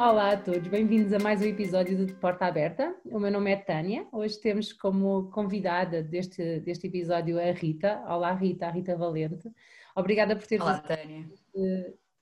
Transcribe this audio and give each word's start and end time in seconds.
Olá 0.00 0.32
a 0.32 0.36
todos, 0.38 0.66
bem-vindos 0.66 1.12
a 1.12 1.18
mais 1.18 1.42
um 1.42 1.44
episódio 1.44 2.06
do 2.06 2.14
Porta 2.14 2.46
Aberta. 2.46 2.96
O 3.04 3.20
meu 3.20 3.30
nome 3.30 3.52
é 3.52 3.56
Tânia. 3.56 4.08
Hoje 4.10 4.40
temos 4.40 4.72
como 4.72 5.30
convidada 5.30 6.02
deste, 6.02 6.58
deste 6.60 6.86
episódio 6.86 7.38
a 7.38 7.52
Rita. 7.52 8.02
Olá, 8.08 8.32
Rita, 8.32 8.66
a 8.66 8.70
Rita 8.70 8.96
Valente. 8.96 9.52
Obrigada 9.94 10.34
por 10.34 10.46
teres 10.46 10.64
Olá, 10.64 10.78
Tânia. 10.80 11.28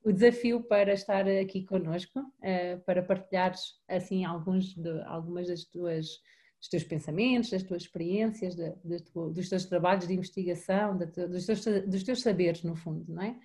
o 0.02 0.10
desafio 0.10 0.60
para 0.60 0.92
estar 0.92 1.24
aqui 1.28 1.64
connosco, 1.64 2.20
eh, 2.42 2.78
para 2.78 3.00
partilhares 3.00 3.74
assim 3.86 4.24
alguns 4.24 4.74
de, 4.74 5.00
algumas 5.02 5.46
das 5.46 5.62
tuas 5.62 6.20
dos 6.58 6.68
teus 6.68 6.84
pensamentos, 6.84 7.50
das 7.50 7.62
tuas 7.62 7.82
experiências, 7.82 8.54
de, 8.54 8.72
de, 8.84 9.02
dos 9.14 9.48
teus 9.48 9.64
trabalhos 9.64 10.06
de 10.06 10.14
investigação, 10.14 10.96
de, 10.96 11.06
dos, 11.06 11.46
teus, 11.46 11.64
dos, 11.86 12.02
teus, 12.02 12.22
saberes, 12.22 12.62
no 12.62 12.74
fundo, 12.74 13.04
não 13.08 13.22
é? 13.22 13.36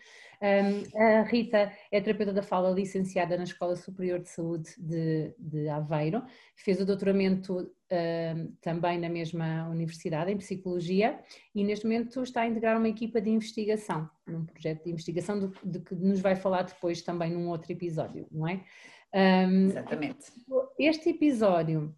Um, 0.43 0.99
a 0.99 1.21
Rita 1.21 1.71
é 1.89 2.01
terapeuta 2.01 2.33
da 2.33 2.43
fala 2.43 2.69
licenciada 2.69 3.37
na 3.37 3.45
Escola 3.45 3.77
Superior 3.77 4.19
de 4.19 4.27
Saúde 4.27 4.71
de, 4.77 5.33
de 5.39 5.69
Aveiro, 5.69 6.21
fez 6.55 6.81
o 6.81 6.85
doutoramento 6.85 7.71
um, 7.89 8.53
também 8.59 8.99
na 8.99 9.07
mesma 9.07 9.69
universidade, 9.69 10.31
em 10.31 10.37
Psicologia, 10.37 11.17
e 11.55 11.63
neste 11.63 11.85
momento 11.85 12.21
está 12.23 12.41
a 12.41 12.47
integrar 12.47 12.77
uma 12.77 12.89
equipa 12.89 13.21
de 13.21 13.29
investigação, 13.29 14.09
num 14.27 14.45
projeto 14.45 14.83
de 14.83 14.91
investigação 14.91 15.39
de, 15.39 15.51
de 15.63 15.79
que 15.79 15.95
nos 15.95 16.19
vai 16.19 16.35
falar 16.35 16.63
depois 16.63 17.01
também 17.01 17.31
num 17.31 17.47
outro 17.47 17.71
episódio, 17.71 18.27
não 18.29 18.45
é? 18.45 18.65
Um, 19.15 19.67
Exatamente. 19.67 20.25
Este 20.77 21.11
episódio 21.11 21.95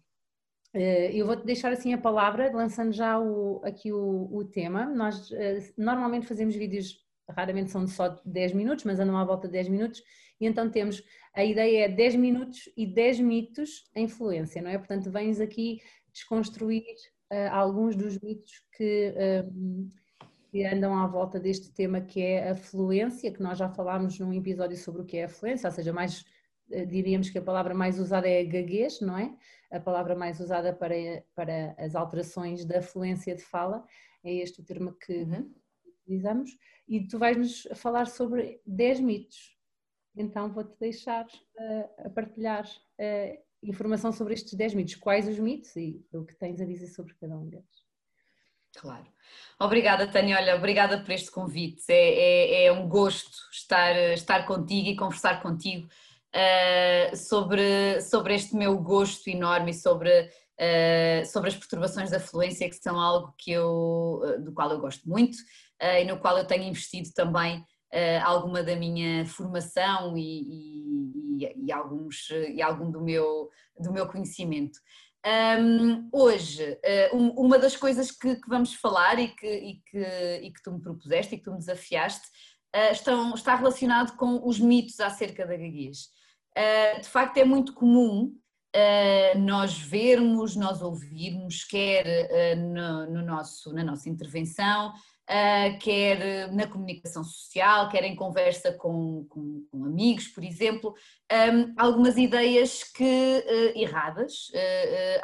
eu 1.12 1.26
vou-te 1.26 1.44
deixar 1.44 1.72
assim 1.72 1.94
a 1.94 1.98
palavra, 1.98 2.50
lançando 2.52 2.92
já 2.92 3.18
o, 3.18 3.60
aqui 3.64 3.92
o, 3.92 4.28
o, 4.30 4.44
tema. 4.44 4.86
Nós 4.86 5.30
uh, 5.30 5.34
normalmente 5.76 6.26
fazemos 6.26 6.54
vídeos, 6.54 6.98
raramente 7.28 7.70
são 7.70 7.84
de 7.84 7.90
só 7.90 8.20
10 8.24 8.52
minutos, 8.52 8.84
mas 8.84 9.00
andam 9.00 9.16
à 9.16 9.24
volta 9.24 9.48
de 9.48 9.52
10 9.52 9.68
minutos, 9.68 10.02
e 10.40 10.46
então 10.46 10.70
temos, 10.70 11.02
a 11.34 11.44
ideia 11.44 11.86
é 11.86 11.88
10 11.88 12.16
minutos 12.16 12.68
e 12.76 12.86
10 12.86 13.20
mitos 13.20 13.90
em 13.94 14.06
fluência, 14.06 14.60
não 14.60 14.70
é? 14.70 14.76
Portanto, 14.76 15.10
vens 15.10 15.40
aqui 15.40 15.80
desconstruir 16.12 16.84
uh, 17.32 17.50
alguns 17.52 17.96
dos 17.96 18.18
mitos 18.20 18.62
que, 18.76 19.14
que, 20.50 20.64
andam 20.64 20.96
à 20.98 21.06
volta 21.06 21.40
deste 21.40 21.72
tema 21.72 22.00
que 22.00 22.20
é 22.20 22.50
a 22.50 22.54
fluência, 22.54 23.32
que 23.32 23.42
nós 23.42 23.56
já 23.58 23.68
falámos 23.68 24.18
num 24.18 24.32
episódio 24.32 24.76
sobre 24.76 25.02
o 25.02 25.04
que 25.06 25.16
é 25.16 25.24
a 25.24 25.28
fluência, 25.28 25.68
ou 25.68 25.74
seja, 25.74 25.92
mais 25.92 26.24
diríamos 26.88 27.30
que 27.30 27.38
a 27.38 27.42
palavra 27.42 27.74
mais 27.74 27.98
usada 27.98 28.28
é 28.28 28.44
gaguez, 28.44 29.00
não 29.00 29.16
é? 29.16 29.36
a 29.70 29.80
palavra 29.80 30.14
mais 30.14 30.40
usada 30.40 30.72
para, 30.72 30.94
para 31.34 31.74
as 31.78 31.94
alterações 31.94 32.64
da 32.64 32.82
fluência 32.82 33.34
de 33.34 33.42
fala, 33.42 33.84
é 34.24 34.32
este 34.32 34.60
o 34.60 34.64
termo 34.64 34.92
que 34.92 35.22
uhum. 35.22 35.52
utilizamos, 36.02 36.50
e 36.88 37.06
tu 37.06 37.18
vais-nos 37.18 37.68
falar 37.74 38.06
sobre 38.06 38.60
10 38.66 39.00
mitos. 39.00 39.56
Então 40.16 40.52
vou-te 40.52 40.78
deixar 40.78 41.26
uh, 41.26 42.06
a 42.06 42.10
partilhar 42.10 42.64
uh, 42.64 43.38
informação 43.62 44.12
sobre 44.12 44.34
estes 44.34 44.54
10 44.54 44.74
mitos. 44.74 44.94
Quais 44.94 45.28
os 45.28 45.38
mitos 45.38 45.74
e 45.76 46.02
o 46.12 46.24
que 46.24 46.34
tens 46.34 46.60
a 46.60 46.64
dizer 46.64 46.88
sobre 46.88 47.14
cada 47.14 47.36
um 47.36 47.48
deles. 47.48 47.86
Claro. 48.76 49.06
Obrigada, 49.58 50.10
Tânia. 50.10 50.36
Olha, 50.36 50.56
obrigada 50.56 51.02
por 51.02 51.10
este 51.10 51.30
convite. 51.30 51.82
É, 51.88 51.94
é, 51.94 52.64
é 52.66 52.72
um 52.72 52.88
gosto 52.88 53.36
estar, 53.52 53.94
estar 54.12 54.46
contigo 54.46 54.88
e 54.88 54.96
conversar 54.96 55.42
contigo 55.42 55.88
uh, 56.36 57.16
sobre, 57.16 58.00
sobre 58.02 58.34
este 58.34 58.54
meu 58.54 58.78
gosto 58.78 59.28
enorme 59.28 59.70
e 59.70 59.74
sobre, 59.74 60.10
uh, 60.20 61.26
sobre 61.26 61.48
as 61.48 61.56
perturbações 61.56 62.10
da 62.10 62.20
fluência, 62.20 62.68
que 62.68 62.76
são 62.76 63.00
algo 63.00 63.34
que 63.38 63.50
eu, 63.52 64.22
eh, 64.24 64.38
do 64.38 64.52
qual 64.52 64.70
eu 64.70 64.80
gosto 64.80 65.08
muito 65.08 65.38
e 65.80 66.04
no 66.04 66.18
qual 66.18 66.38
eu 66.38 66.46
tenho 66.46 66.64
investido 66.64 67.10
também 67.14 67.62
alguma 68.24 68.62
da 68.62 68.74
minha 68.74 69.26
formação 69.26 70.16
e, 70.16 71.42
e, 71.42 71.66
e, 71.66 71.72
alguns, 71.72 72.30
e 72.30 72.62
algum 72.62 72.90
do 72.90 73.02
meu, 73.02 73.50
do 73.78 73.92
meu 73.92 74.06
conhecimento. 74.06 74.78
Um, 75.26 76.08
hoje, 76.12 76.78
uh, 77.12 77.16
uma 77.16 77.58
das 77.58 77.76
coisas 77.76 78.12
que, 78.12 78.36
que, 78.36 78.48
vamos 78.48 78.74
falar 78.74 79.18
e 79.18 79.26
que, 79.26 79.46
e, 79.46 79.82
que, 79.84 80.40
e 80.44 80.52
que 80.52 80.62
tu 80.62 80.70
me 80.70 80.80
propuseste 80.80 81.34
e 81.34 81.38
que 81.38 81.44
tu 81.44 81.50
me 81.50 81.58
desafiaste 81.58 82.28
uh, 82.74 82.92
estão, 82.92 83.34
está 83.34 83.56
relacionado 83.56 84.16
com 84.16 84.46
os 84.46 84.60
mitos 84.60 85.00
acerca 85.00 85.44
da 85.44 85.56
gaguez. 85.56 86.14
Uh, 86.56 87.00
de 87.02 87.08
facto, 87.08 87.36
é 87.36 87.44
muito 87.44 87.74
comum 87.74 88.32
uh, 88.74 89.38
nós 89.38 89.78
vermos, 89.78 90.56
nós 90.56 90.80
ouvirmos, 90.80 91.64
quer 91.64 92.06
uh, 92.06 92.56
no, 92.56 93.10
no, 93.10 93.22
nosso, 93.22 93.74
na 93.74 93.84
nossa 93.84 94.08
intervenção, 94.08 94.92
quer 95.80 96.52
na 96.52 96.68
comunicação 96.68 97.24
social, 97.24 97.88
quer 97.88 98.04
em 98.04 98.14
conversa 98.14 98.72
com, 98.74 99.26
com, 99.28 99.66
com 99.72 99.84
amigos, 99.84 100.28
por 100.28 100.44
exemplo, 100.44 100.94
um, 101.52 101.74
algumas 101.76 102.16
ideias 102.16 102.84
que, 102.84 103.44
erradas 103.74 104.52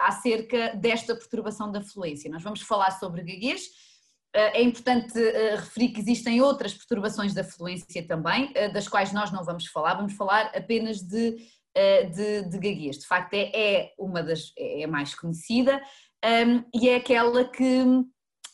acerca 0.01 0.75
desta 0.75 1.15
perturbação 1.15 1.71
da 1.71 1.81
fluência. 1.81 2.29
Nós 2.29 2.43
vamos 2.43 2.63
falar 2.63 2.91
sobre 2.99 3.23
gaguez 3.23 3.69
é 4.35 4.63
importante 4.63 5.19
eh, 5.19 5.57
referir 5.57 5.89
que 5.89 6.01
existem 6.01 6.41
outras 6.41 6.73
perturbações 6.73 7.35
da 7.35 7.45
fluência 7.45 8.07
também, 8.07 8.51
eh, 8.55 8.69
das 8.69 8.89
quais 8.89 9.13
nós 9.13 9.31
não 9.31 9.45
vamos 9.45 9.67
falar, 9.67 9.95
vamos 9.95 10.15
falar 10.15 10.51
apenas 10.55 11.03
de, 11.03 11.37
eh, 11.75 12.05
de, 12.05 12.49
de 12.49 12.59
gaguez. 12.59 12.99
De 12.99 13.07
facto, 13.07 13.35
é, 13.35 13.51
é 13.55 13.93
uma 13.99 14.23
das 14.23 14.53
é 14.57 14.87
mais 14.87 15.15
conhecida 15.15 15.83
um, 16.25 16.65
e 16.75 16.89
é 16.89 16.97
aquela 16.97 17.45
que, 17.45 17.85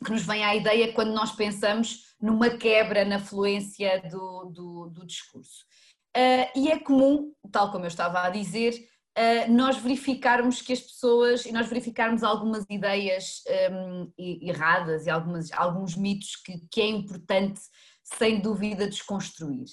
que 0.05 0.11
nos 0.11 0.23
vem 0.23 0.45
à 0.45 0.57
ideia 0.57 0.93
quando 0.93 1.13
nós 1.13 1.33
pensamos 1.33 2.15
numa 2.21 2.51
quebra 2.51 3.05
na 3.05 3.21
fluência 3.21 4.03
do, 4.11 4.47
do, 4.47 4.91
do 4.91 5.07
discurso. 5.07 5.65
E 6.57 6.69
é 6.69 6.79
comum, 6.81 7.33
tal 7.53 7.71
como 7.71 7.85
eu 7.85 7.89
estava 7.89 8.23
a 8.23 8.31
dizer, 8.31 8.75
nós 9.49 9.77
verificarmos 9.79 10.63
que 10.63 10.73
as 10.73 10.81
pessoas, 10.81 11.45
e 11.45 11.53
nós 11.53 11.69
verificarmos 11.69 12.23
algumas 12.23 12.65
ideias 12.71 13.43
um, 13.73 14.13
erradas 14.19 15.07
e 15.07 15.11
algumas, 15.11 15.53
alguns 15.53 15.97
mitos 15.97 16.37
que, 16.37 16.61
que 16.71 16.81
é 16.81 16.87
importante, 16.87 17.61
sem 18.03 18.41
dúvida, 18.41 18.89
desconstruir. 18.89 19.67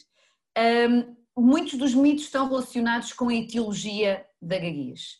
Um, 0.57 1.15
muitos 1.37 1.77
dos 1.77 1.93
mitos 1.93 2.25
estão 2.25 2.47
relacionados 2.47 3.13
com 3.13 3.29
a 3.29 3.35
etiologia 3.35 4.25
da 4.41 4.57
gaguez. 4.57 5.17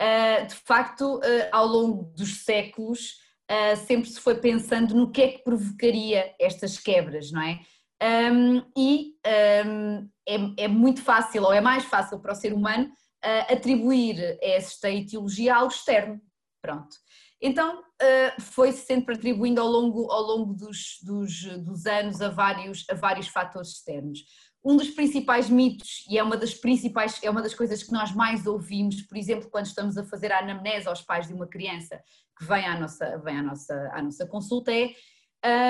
Uh, 0.00 0.46
de 0.46 0.54
facto, 0.54 1.16
uh, 1.16 1.22
ao 1.50 1.66
longo 1.66 2.04
dos 2.16 2.44
séculos, 2.44 3.16
uh, 3.50 3.76
sempre 3.86 4.08
se 4.08 4.20
foi 4.20 4.36
pensando 4.36 4.94
no 4.94 5.10
que 5.10 5.22
é 5.22 5.28
que 5.28 5.44
provocaria 5.44 6.34
estas 6.40 6.78
quebras, 6.78 7.30
não 7.32 7.42
é? 7.42 7.60
Um, 8.00 8.62
e 8.76 9.14
um, 9.66 10.08
é, 10.26 10.64
é 10.64 10.68
muito 10.68 11.02
fácil, 11.02 11.42
ou 11.42 11.52
é 11.52 11.60
mais 11.60 11.84
fácil 11.84 12.20
para 12.20 12.32
o 12.32 12.36
ser 12.36 12.52
humano, 12.54 12.88
uh, 13.24 13.52
atribuir 13.52 14.38
esta 14.40 14.90
etiologia 14.90 15.56
ao 15.56 15.68
externo. 15.68 16.20
Pronto. 16.60 16.96
Então 17.40 17.80
uh, 17.80 18.42
foi-se 18.42 18.84
sempre 18.84 19.14
atribuindo 19.14 19.60
ao 19.60 19.68
longo, 19.68 20.10
ao 20.10 20.22
longo 20.22 20.54
dos, 20.54 20.98
dos, 21.02 21.44
dos, 21.64 21.86
anos 21.86 22.20
a 22.20 22.28
vários, 22.28 22.84
a 22.90 22.94
vários 22.94 23.28
fatores 23.28 23.70
externos. 23.70 24.24
Um 24.64 24.76
dos 24.76 24.90
principais 24.90 25.48
mitos, 25.48 26.04
e 26.10 26.18
é 26.18 26.22
uma 26.22 26.36
das 26.36 26.52
principais, 26.52 27.20
é 27.22 27.30
uma 27.30 27.40
das 27.40 27.54
coisas 27.54 27.82
que 27.82 27.92
nós 27.92 28.12
mais 28.12 28.44
ouvimos, 28.44 29.02
por 29.02 29.16
exemplo, 29.16 29.48
quando 29.50 29.66
estamos 29.66 29.96
a 29.96 30.04
fazer 30.04 30.32
a 30.32 30.40
anamnese 30.40 30.88
aos 30.88 31.00
pais 31.00 31.28
de 31.28 31.32
uma 31.32 31.46
criança 31.46 32.02
que 32.36 32.44
vem 32.44 32.66
à 32.66 32.78
nossa, 32.78 33.18
vem 33.18 33.38
à 33.38 33.42
nossa, 33.42 33.74
à 33.92 34.02
nossa 34.02 34.26
consulta, 34.26 34.72
é 34.72 34.92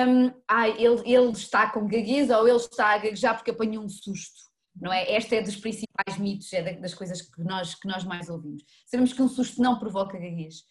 um, 0.07 0.33
ah, 0.49 0.69
ele, 0.69 1.03
ele 1.05 1.33
está 1.33 1.71
com 1.71 1.87
gaguez 1.87 2.31
ou 2.31 2.49
ele 2.49 2.57
está 2.57 2.95
a 2.95 2.99
gaguejar 2.99 3.37
porque 3.37 3.51
apanhou 3.51 3.85
um 3.85 3.89
susto 3.89 4.48
não 4.81 4.93
é? 4.93 5.13
Esta 5.13 5.37
é 5.37 5.43
dos 5.43 5.57
principais 5.57 6.19
mitos, 6.19 6.53
é 6.53 6.75
das 6.75 6.95
coisas 6.95 7.23
que 7.23 7.43
nós, 7.43 7.75
que 7.75 7.89
nós 7.89 8.05
mais 8.05 8.29
ouvimos. 8.29 8.63
Sabemos 8.87 9.13
que 9.13 9.23
um 9.23 9.29
susto 9.29 9.61
não 9.61 9.79
provoca 9.79 10.19
gaguez. 10.19 10.63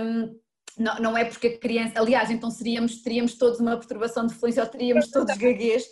Um, 0.00 0.38
não, 0.78 0.96
não 0.96 1.16
é 1.16 1.24
porque 1.24 1.48
a 1.48 1.58
criança, 1.58 2.00
aliás, 2.00 2.30
então 2.30 2.50
seríamos, 2.50 3.02
teríamos 3.02 3.34
todos 3.34 3.60
uma 3.60 3.76
perturbação 3.76 4.26
de 4.26 4.34
fluência 4.34 4.62
ou 4.62 4.68
teríamos 4.68 5.10
todos 5.10 5.36
gaguez. 5.36 5.84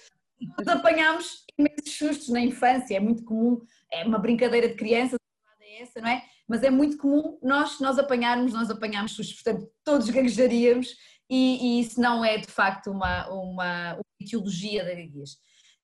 Nós 0.56 0.68
apanhámos 0.68 1.44
imensos 1.58 1.96
sustos 1.96 2.28
na 2.28 2.40
infância, 2.40 2.96
é 2.96 3.00
muito 3.00 3.24
comum, 3.24 3.60
é 3.92 4.04
uma 4.04 4.18
brincadeira 4.18 4.68
de 4.68 4.74
criança, 4.74 5.16
é 5.60 5.82
essa, 5.82 6.00
não 6.00 6.08
é? 6.08 6.24
Mas 6.46 6.62
é 6.62 6.70
muito 6.70 6.96
comum 6.96 7.38
nós, 7.42 7.78
nós 7.80 7.98
apanharmos, 7.98 8.52
nós 8.52 8.70
apanharmos 8.70 9.12
sustos, 9.12 9.42
portanto 9.42 9.70
todos 9.84 10.08
gaguejaríamos 10.08 10.96
e, 11.28 11.58
e 11.78 11.80
isso 11.80 12.00
não 12.00 12.24
é 12.24 12.38
de 12.38 12.46
facto 12.46 12.90
uma, 12.90 13.28
uma, 13.28 13.94
uma 13.94 14.02
etiologia 14.20 14.84
da 14.84 14.94
gaguez. 14.94 15.36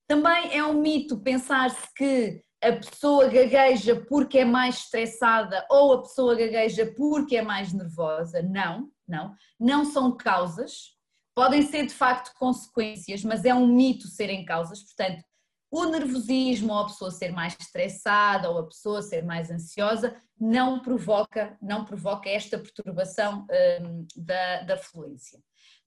Também 0.07 0.57
é 0.57 0.65
um 0.65 0.81
mito 0.81 1.19
pensar-se 1.21 1.89
que 1.95 2.43
a 2.63 2.73
pessoa 2.73 3.29
gagueja 3.29 4.05
porque 4.09 4.39
é 4.39 4.45
mais 4.45 4.77
estressada 4.77 5.67
ou 5.71 5.93
a 5.93 6.03
pessoa 6.03 6.35
gagueja 6.35 6.93
porque 6.97 7.37
é 7.37 7.43
mais 7.43 7.73
nervosa. 7.73 8.43
Não, 8.43 8.91
não. 9.07 9.35
Não 9.61 9.85
são 9.85 10.17
causas. 10.17 10.95
Podem 11.35 11.63
ser 11.63 11.87
de 11.87 11.95
facto 11.95 12.33
consequências, 12.39 13.23
mas 13.25 13.45
é 13.45 13.55
um 13.55 13.67
mito 13.67 14.07
serem 14.09 14.45
causas. 14.45 14.83
Portanto, 14.83 15.23
o 15.71 15.87
nervosismo 15.87 16.73
ou 16.73 16.79
a 16.79 16.87
pessoa 16.87 17.11
ser 17.11 17.33
mais 17.33 17.57
estressada 17.59 18.49
ou 18.49 18.59
a 18.59 18.67
pessoa 18.67 19.03
ser 19.03 19.25
mais 19.25 19.51
ansiosa 19.51 20.17
não 20.39 20.81
provoca, 20.81 21.59
não 21.61 21.85
provoca 21.85 22.29
esta 22.29 22.59
perturbação 22.59 23.47
hum, 23.81 24.07
da, 24.17 24.63
da 24.63 24.77
fluência. 24.77 25.39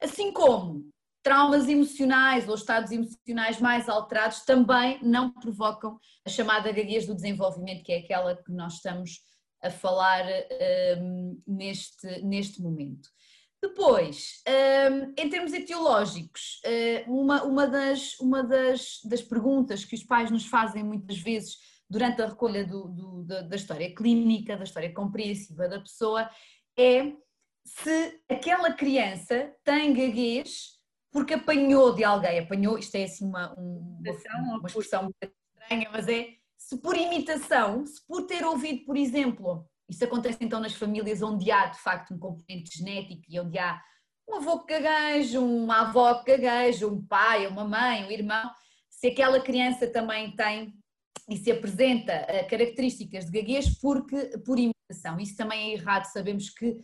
Assim 0.02 0.32
como 0.32 0.90
traumas 1.28 1.68
emocionais 1.68 2.48
ou 2.48 2.56
estados 2.56 2.90
emocionais 2.90 3.60
mais 3.60 3.90
alterados 3.90 4.46
também 4.46 4.98
não 5.04 5.30
provocam 5.30 6.00
a 6.26 6.30
chamada 6.30 6.72
gaguez 6.72 7.06
do 7.06 7.14
desenvolvimento, 7.14 7.84
que 7.84 7.92
é 7.92 7.98
aquela 7.98 8.34
que 8.34 8.50
nós 8.50 8.76
estamos 8.76 9.20
a 9.62 9.70
falar 9.70 10.24
um, 11.02 11.42
neste, 11.46 12.22
neste 12.22 12.62
momento. 12.62 13.10
Depois, 13.62 14.42
um, 14.48 15.14
em 15.22 15.30
termos 15.30 15.52
etiológicos, 15.52 16.62
hum, 17.06 17.24
uma, 17.24 17.44
uma, 17.44 17.68
das, 17.68 18.18
uma 18.22 18.42
das, 18.42 19.02
das 19.04 19.22
perguntas 19.22 19.84
que 19.84 19.96
os 19.96 20.06
pais 20.06 20.32
nos 20.32 20.46
fazem 20.46 20.82
muitas 20.82 21.18
vezes 21.18 21.58
durante 21.90 22.22
a 22.22 22.28
recolha 22.28 22.66
do, 22.66 22.88
do, 22.88 23.24
da, 23.26 23.42
da 23.42 23.56
história 23.58 23.94
clínica, 23.94 24.56
da 24.56 24.64
história 24.64 24.94
compreensiva 24.94 25.68
da 25.68 25.82
pessoa, 25.82 26.30
é 26.80 27.12
se 27.66 28.22
aquela 28.30 28.72
criança 28.72 29.54
tem 29.66 29.94
gaguez 29.94 30.77
porque 31.12 31.36
apanhou 31.36 31.94
de 31.94 32.04
alguém, 32.04 32.40
apanhou, 32.40 32.78
isto 32.78 32.96
é 32.96 33.04
assim 33.04 33.26
uma, 33.26 33.54
uma, 33.54 34.58
uma 34.58 34.68
expressão 34.68 35.10
estranha, 35.22 35.90
mas 35.92 36.08
é 36.08 36.30
se 36.58 36.78
por 36.78 36.98
imitação, 36.98 37.86
se 37.86 38.06
por 38.06 38.24
ter 38.24 38.46
ouvido, 38.46 38.84
por 38.86 38.98
exemplo, 38.98 39.66
isso 39.90 40.04
acontece 40.04 40.40
então 40.42 40.60
nas 40.60 40.74
famílias 40.74 41.22
onde 41.22 41.50
há 41.52 41.68
de 41.68 41.80
facto 41.80 42.14
um 42.14 42.20
componente 42.20 42.78
genético 42.78 43.24
e 43.30 43.40
onde 43.40 43.58
há 43.58 43.82
um 44.28 44.36
avô 44.36 44.60
que 44.60 44.78
gagueja, 44.78 45.40
uma 45.40 45.82
avó 45.88 46.16
que 46.16 46.38
gagueja, 46.38 46.88
um 46.88 47.02
pai, 47.02 47.48
uma 47.48 47.64
mãe, 47.64 48.06
um 48.06 48.12
irmão, 48.12 48.52
se 48.90 49.08
aquela 49.08 49.40
criança 49.40 49.88
também 49.88 50.36
tem 50.36 50.74
e 51.30 51.38
se 51.38 51.52
apresenta 51.52 52.12
eh, 52.12 52.44
características 52.44 53.26
de 53.26 53.32
gaguez 53.32 53.78
porque, 53.80 54.38
por 54.46 54.58
imitação. 54.58 55.20
Isso 55.20 55.36
também 55.36 55.72
é 55.72 55.74
errado, 55.74 56.06
sabemos 56.06 56.50
que 56.50 56.78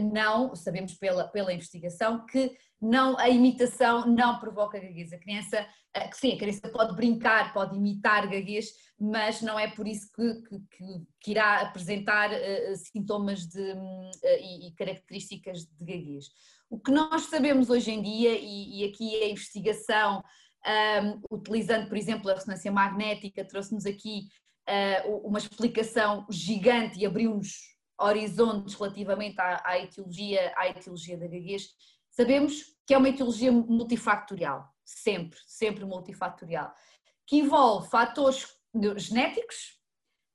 não, 0.00 0.54
sabemos 0.54 0.94
pela, 0.94 1.28
pela 1.28 1.52
investigação, 1.52 2.26
que 2.26 2.56
não, 2.82 3.16
a 3.16 3.28
imitação 3.28 4.06
não 4.06 4.40
provoca 4.40 4.80
gaguez. 4.80 5.12
A 5.12 5.18
criança, 5.18 5.64
eh, 5.94 6.08
que 6.08 6.16
sim, 6.16 6.32
a 6.32 6.36
criança 6.36 6.68
pode 6.68 6.96
brincar, 6.96 7.52
pode 7.52 7.76
imitar 7.76 8.28
gaguez, 8.28 8.72
mas 8.98 9.40
não 9.40 9.56
é 9.56 9.68
por 9.68 9.86
isso 9.86 10.10
que, 10.12 10.42
que, 10.42 11.06
que 11.20 11.30
irá 11.30 11.60
apresentar 11.60 12.30
uh, 12.32 12.76
sintomas 12.76 13.46
de, 13.46 13.60
uh, 13.60 14.10
e, 14.40 14.66
e, 14.66 14.72
características 14.72 15.60
de 15.60 15.84
gaguez. 15.84 16.26
O 16.68 16.78
que 16.80 16.90
nós 16.90 17.26
sabemos 17.26 17.70
hoje 17.70 17.92
em 17.92 18.02
dia, 18.02 18.36
e, 18.36 18.80
e 18.80 18.84
aqui 18.88 19.22
a 19.22 19.28
investigação, 19.28 20.20
um, 20.66 21.36
utilizando, 21.36 21.88
por 21.88 21.96
exemplo, 21.96 22.30
a 22.30 22.34
ressonância 22.34 22.72
magnética, 22.72 23.44
trouxe-nos 23.44 23.86
aqui 23.86 24.26
uh, 24.68 25.16
uma 25.24 25.38
explicação 25.38 26.26
gigante 26.28 26.98
e 26.98 27.06
abriu-nos 27.06 27.72
horizontes 27.98 28.74
relativamente 28.74 29.40
à, 29.40 29.62
à, 29.64 29.78
etiologia, 29.78 30.52
à 30.56 30.68
etiologia 30.68 31.16
da 31.16 31.26
gaguez, 31.26 31.68
sabemos 32.10 32.64
que 32.86 32.94
é 32.94 32.98
uma 32.98 33.08
etiologia 33.08 33.52
multifactorial, 33.52 34.68
sempre, 34.84 35.38
sempre 35.46 35.84
multifactorial, 35.84 36.72
que 37.26 37.38
envolve 37.38 37.88
fatores 37.88 38.46
genéticos, 38.96 39.80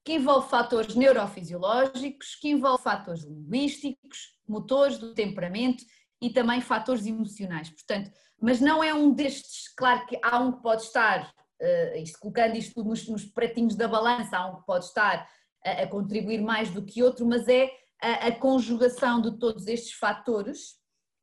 que 0.04 0.14
envolve 0.14 0.50
fatores 0.50 0.96
neurofisiológicos, 0.96 2.36
que 2.36 2.50
envolve 2.50 2.82
fatores 2.82 3.24
linguísticos, 3.24 4.38
motores 4.48 4.98
do 4.98 5.14
temperamento 5.14 5.84
e 6.22 6.30
também 6.30 6.62
fatores 6.62 7.06
emocionais. 7.06 7.70
Portanto, 7.70 8.10
mas 8.40 8.62
não 8.62 8.84
é 8.84 8.94
um 8.94 9.12
destes, 9.12 9.68
claro 9.76 10.06
que 10.06 10.18
há 10.24 10.40
um 10.40 10.54
que 10.54 10.62
pode 10.62 10.84
estar, 10.84 11.30
uh, 11.62 11.98
isto, 11.98 12.20
colocando 12.20 12.56
isto 12.56 12.84
nos, 12.84 13.08
nos, 13.08 13.26
pratinhos 13.26 13.76
da 13.76 13.88
balança, 13.88 14.38
há 14.38 14.46
um 14.48 14.60
que 14.60 14.66
pode 14.66 14.86
estar 14.86 15.28
a, 15.64 15.84
a 15.84 15.88
contribuir 15.88 16.42
mais 16.42 16.70
do 16.70 16.84
que 16.84 17.04
outro, 17.04 17.26
mas 17.26 17.48
é 17.48 17.70
a, 18.02 18.28
a 18.28 18.32
conjugação 18.32 19.22
de 19.22 19.38
todos 19.38 19.68
estes 19.68 19.94
fatores 19.94 20.78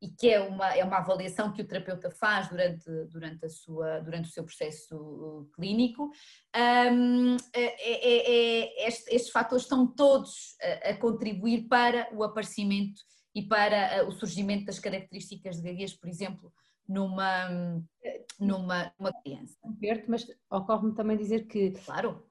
e 0.04 0.08
que 0.08 0.28
é 0.28 0.40
uma, 0.40 0.74
é 0.76 0.84
uma 0.84 0.98
avaliação 0.98 1.50
que 1.50 1.62
o 1.62 1.66
terapeuta 1.66 2.10
faz 2.10 2.48
durante, 2.48 2.84
durante, 3.10 3.46
a 3.46 3.48
sua, 3.48 4.00
durante 4.00 4.28
o 4.28 4.32
seu 4.32 4.44
processo 4.44 4.96
uh, 4.96 5.50
clínico, 5.54 6.10
um, 6.92 7.36
é, 7.54 7.62
é, 7.62 8.30
é, 8.30 8.88
estes, 8.88 9.06
estes, 9.08 9.30
fatores 9.30 9.62
estão 9.62 9.86
todos 9.86 10.56
a, 10.60 10.90
a, 10.90 10.96
contribuir 10.98 11.66
para 11.68 12.06
o 12.12 12.22
aparecimento 12.22 13.00
e 13.34 13.42
para 13.42 14.04
uh, 14.04 14.08
o 14.08 14.12
surgimento 14.12 14.66
das 14.66 14.78
características 14.78 15.56
de 15.56 15.62
gaguez, 15.62 15.94
por 15.94 16.08
exemplo, 16.08 16.52
numa, 16.86 17.48
numa, 18.38 18.92
numa 18.98 19.12
criança. 19.22 19.56
Mas 20.06 20.26
ocorre-me 20.50 20.94
também 20.94 21.16
dizer 21.16 21.46
que. 21.46 21.70
Claro. 21.70 22.22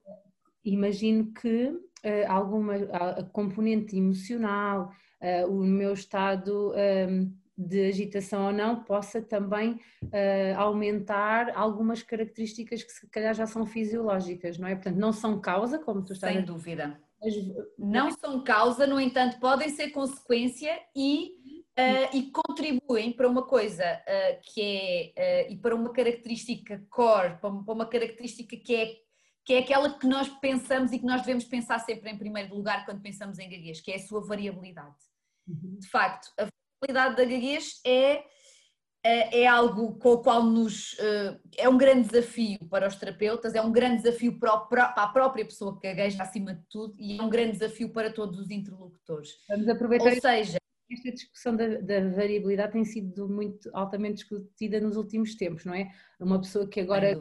Imagino 0.64 1.34
que 1.34 1.68
uh, 1.68 1.82
alguma 2.28 2.76
a 2.76 3.24
componente 3.24 3.98
emocional, 3.98 4.92
uh, 5.22 5.48
o 5.52 5.64
meu 5.64 5.94
estado. 5.94 6.74
Um, 7.10 7.44
de 7.58 7.88
agitação 7.88 8.48
ou 8.48 8.52
não, 8.52 8.84
possa 8.84 9.22
também 9.22 9.74
uh, 9.74 10.58
aumentar 10.58 11.56
algumas 11.56 12.02
características 12.02 12.84
que 12.84 12.92
se 12.92 13.08
calhar 13.10 13.34
já 13.34 13.46
são 13.46 13.66
fisiológicas, 13.66 14.58
não 14.58 14.68
é? 14.68 14.76
Portanto, 14.76 14.98
não 14.98 15.14
são 15.14 15.40
causa, 15.40 15.78
como 15.78 16.04
tu 16.04 16.14
estás 16.14 16.34
Sem 16.34 16.42
a... 16.42 16.46
dúvida. 16.46 17.00
Mas... 17.22 17.34
Não 17.78 18.12
são 18.12 18.44
causa, 18.44 18.88
no 18.88 19.00
entanto, 19.00 19.40
podem 19.40 19.70
ser 19.70 19.92
consequência 19.92 20.78
e, 20.96 21.32
uh, 21.78 22.18
e 22.18 22.32
contribuem 22.32 23.14
para 23.14 23.30
uma 23.30 23.44
coisa 23.44 23.84
uh, 23.84 24.42
que 24.42 25.14
é, 25.16 25.52
e 25.52 25.58
para 25.58 25.76
uma 25.76 25.94
característica 25.94 26.84
core, 26.90 27.38
para 27.40 27.50
uma 27.50 27.86
característica 27.86 28.58
que 28.58 28.76
é 28.76 28.96
que 29.46 29.54
é 29.54 29.60
aquela 29.60 29.98
que 29.98 30.08
nós 30.08 30.30
pensamos 30.40 30.92
e 30.92 31.00
que 31.00 31.06
nós 31.06 31.22
devemos 31.22 31.44
pensar 31.44 31.80
sempre 31.80 32.10
em 32.10 32.18
primeiro 32.18 32.56
lugar 32.56 32.86
quando 32.86 33.02
pensamos 33.02 33.40
em 33.40 33.50
gaguez, 33.50 33.82
que 33.82 33.92
é 33.92 33.96
a 33.96 34.00
sua 34.00 34.22
variabilidade. 34.22 34.96
Uhum. 35.48 35.78
De 35.80 35.88
facto, 35.88 36.32
a 36.40 36.48
qualidade 36.80 37.18
da 37.18 37.26
gaguez 37.26 37.82
é, 37.86 38.24
é, 39.04 39.42
é, 39.42 39.48
algo 39.48 39.96
com 39.98 40.14
o 40.14 40.18
qual 40.20 40.44
nos. 40.44 40.98
Eh, 40.98 41.40
é 41.58 41.70
um 41.70 41.78
grande 41.78 42.08
desafio 42.08 42.58
para 42.70 42.88
os 42.88 42.96
terapeutas, 42.96 43.54
é 43.54 43.62
um 43.62 43.72
grande 43.72 44.02
desafio 44.02 44.40
para, 44.40 44.84
a 44.86 45.08
própria 45.10 45.44
pessoa 45.44 45.78
que 45.78 45.88
gagueja 45.88 46.24
acima 46.24 46.54
de 46.54 46.64
tudo 46.70 46.96
e 46.98 47.20
é 47.20 47.22
um 47.22 47.30
grande 47.30 47.54
desafio 47.54 47.92
para 47.92 48.14
todos 48.14 48.40
os 48.40 48.50
interlocutores. 48.50 49.32
Vamos 49.50 49.68
aproveitar. 49.68 50.14
Ou 50.14 50.22
seja, 50.22 50.58
esta 50.90 51.12
discussão 51.12 51.56
da, 51.56 51.68
da, 51.82 52.10
variabilidade 52.12 52.74
tem 52.74 52.86
sido 52.86 53.28
muito 53.28 53.70
altamente 53.74 54.16
discutida 54.16 54.80
nos 54.80 54.96
últimos 54.96 55.36
tempos, 55.36 55.66
não 55.66 55.74
é? 55.74 55.92
Uma 56.18 56.40
pessoa 56.40 56.68
que 56.68 56.80
agora 56.80 57.14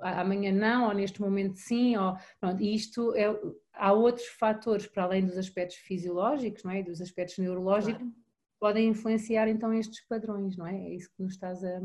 amanhã 0.00 0.52
não, 0.52 0.88
ou 0.88 0.94
neste 0.94 1.20
momento 1.20 1.56
sim, 1.56 1.96
ou, 1.96 2.16
pronto, 2.40 2.62
e 2.62 2.74
isto 2.74 3.14
é, 3.14 3.26
há 3.72 3.92
outros 3.92 4.26
fatores 4.26 4.86
para 4.86 5.04
além 5.04 5.24
dos 5.24 5.38
aspectos 5.38 5.76
fisiológicos, 5.76 6.62
não 6.64 6.72
é? 6.72 6.82
Dos 6.82 7.00
aspectos 7.00 7.38
neurológicos, 7.38 7.98
claro 7.98 8.24
podem 8.64 8.88
influenciar 8.88 9.46
então 9.46 9.74
estes 9.74 10.00
padrões, 10.08 10.56
não 10.56 10.66
é? 10.66 10.74
É 10.74 10.94
isso 10.94 11.10
que 11.14 11.22
nos 11.22 11.34
estás 11.34 11.62
a. 11.62 11.80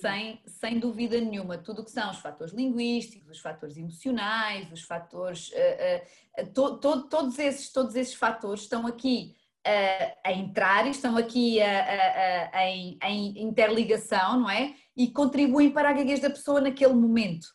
Sem, 0.00 0.40
sem 0.46 0.80
dúvida 0.80 1.20
nenhuma, 1.20 1.58
tudo 1.58 1.82
o 1.82 1.84
que 1.84 1.92
são 1.92 2.10
os 2.10 2.18
fatores 2.18 2.52
linguísticos, 2.52 3.28
os 3.28 3.38
fatores 3.38 3.76
emocionais, 3.76 4.72
os 4.72 4.82
fatores. 4.82 5.50
Uh, 5.50 6.42
uh, 6.42 6.52
to, 6.52 6.78
to, 6.78 7.08
todos, 7.08 7.38
esses, 7.38 7.70
todos 7.70 7.94
esses 7.94 8.14
fatores 8.14 8.62
estão 8.62 8.84
aqui 8.84 9.36
uh, 9.64 10.16
a 10.24 10.32
entrar 10.32 10.88
e 10.88 10.90
estão 10.90 11.16
aqui 11.16 11.62
a, 11.62 11.84
a, 11.84 12.58
a, 12.58 12.66
em, 12.68 12.98
em, 13.04 13.42
interligação, 13.42 14.40
não 14.40 14.50
é? 14.50 14.74
E 14.96 15.10
contribuem 15.10 15.70
para 15.70 15.90
a 15.90 15.92
gaguez 15.92 16.20
da 16.20 16.30
pessoa 16.30 16.60
naquele 16.60 16.94
momento. 16.94 17.46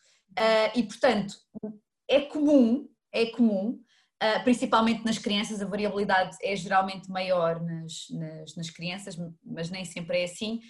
e, 0.74 0.82
portanto, 0.84 1.34
é 2.08 2.20
comum, 2.20 2.88
é 3.12 3.26
comum 3.26 3.80
Uh, 4.22 4.44
principalmente 4.44 5.04
nas 5.04 5.18
crianças, 5.18 5.60
a 5.60 5.66
variabilidade 5.66 6.36
é 6.40 6.54
geralmente 6.54 7.10
maior 7.10 7.60
nas, 7.60 8.06
nas, 8.08 8.54
nas 8.54 8.70
crianças, 8.70 9.16
mas 9.44 9.68
nem 9.68 9.84
sempre 9.84 10.20
é 10.20 10.24
assim. 10.24 10.60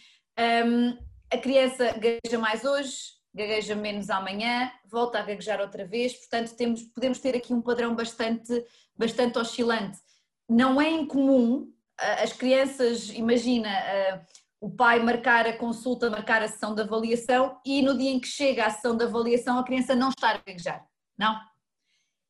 Um, 0.67 0.97
a 1.31 1.37
criança 1.37 1.93
gagueja 1.93 2.39
mais 2.39 2.65
hoje, 2.65 2.97
gagueja 3.35 3.75
menos 3.75 4.09
amanhã, 4.09 4.73
volta 4.91 5.19
a 5.19 5.23
gaguejar 5.23 5.61
outra 5.61 5.87
vez, 5.87 6.15
portanto 6.15 6.57
temos, 6.57 6.83
podemos 6.83 7.19
ter 7.19 7.37
aqui 7.37 7.53
um 7.53 7.61
padrão 7.61 7.95
bastante, 7.95 8.65
bastante 8.97 9.39
oscilante. 9.39 9.99
Não 10.49 10.81
é 10.81 10.89
incomum 10.89 11.65
uh, 12.01 12.23
as 12.23 12.33
crianças, 12.33 13.11
imagina, 13.11 13.69
uh, 13.69 14.21
o 14.63 14.71
pai 14.71 15.01
marcar 15.01 15.45
a 15.45 15.57
consulta, 15.57 16.09
marcar 16.09 16.41
a 16.41 16.47
sessão 16.47 16.73
de 16.73 16.83
avaliação 16.83 17.61
e 17.67 17.83
no 17.83 17.99
dia 17.99 18.13
em 18.13 18.21
que 18.21 18.29
chega 18.29 18.65
a 18.65 18.71
sessão 18.71 18.97
de 18.97 19.03
avaliação 19.03 19.59
a 19.59 19.65
criança 19.65 19.93
não 19.93 20.11
estar 20.11 20.37
a 20.37 20.39
gaguejar. 20.39 20.87
Não, 21.19 21.37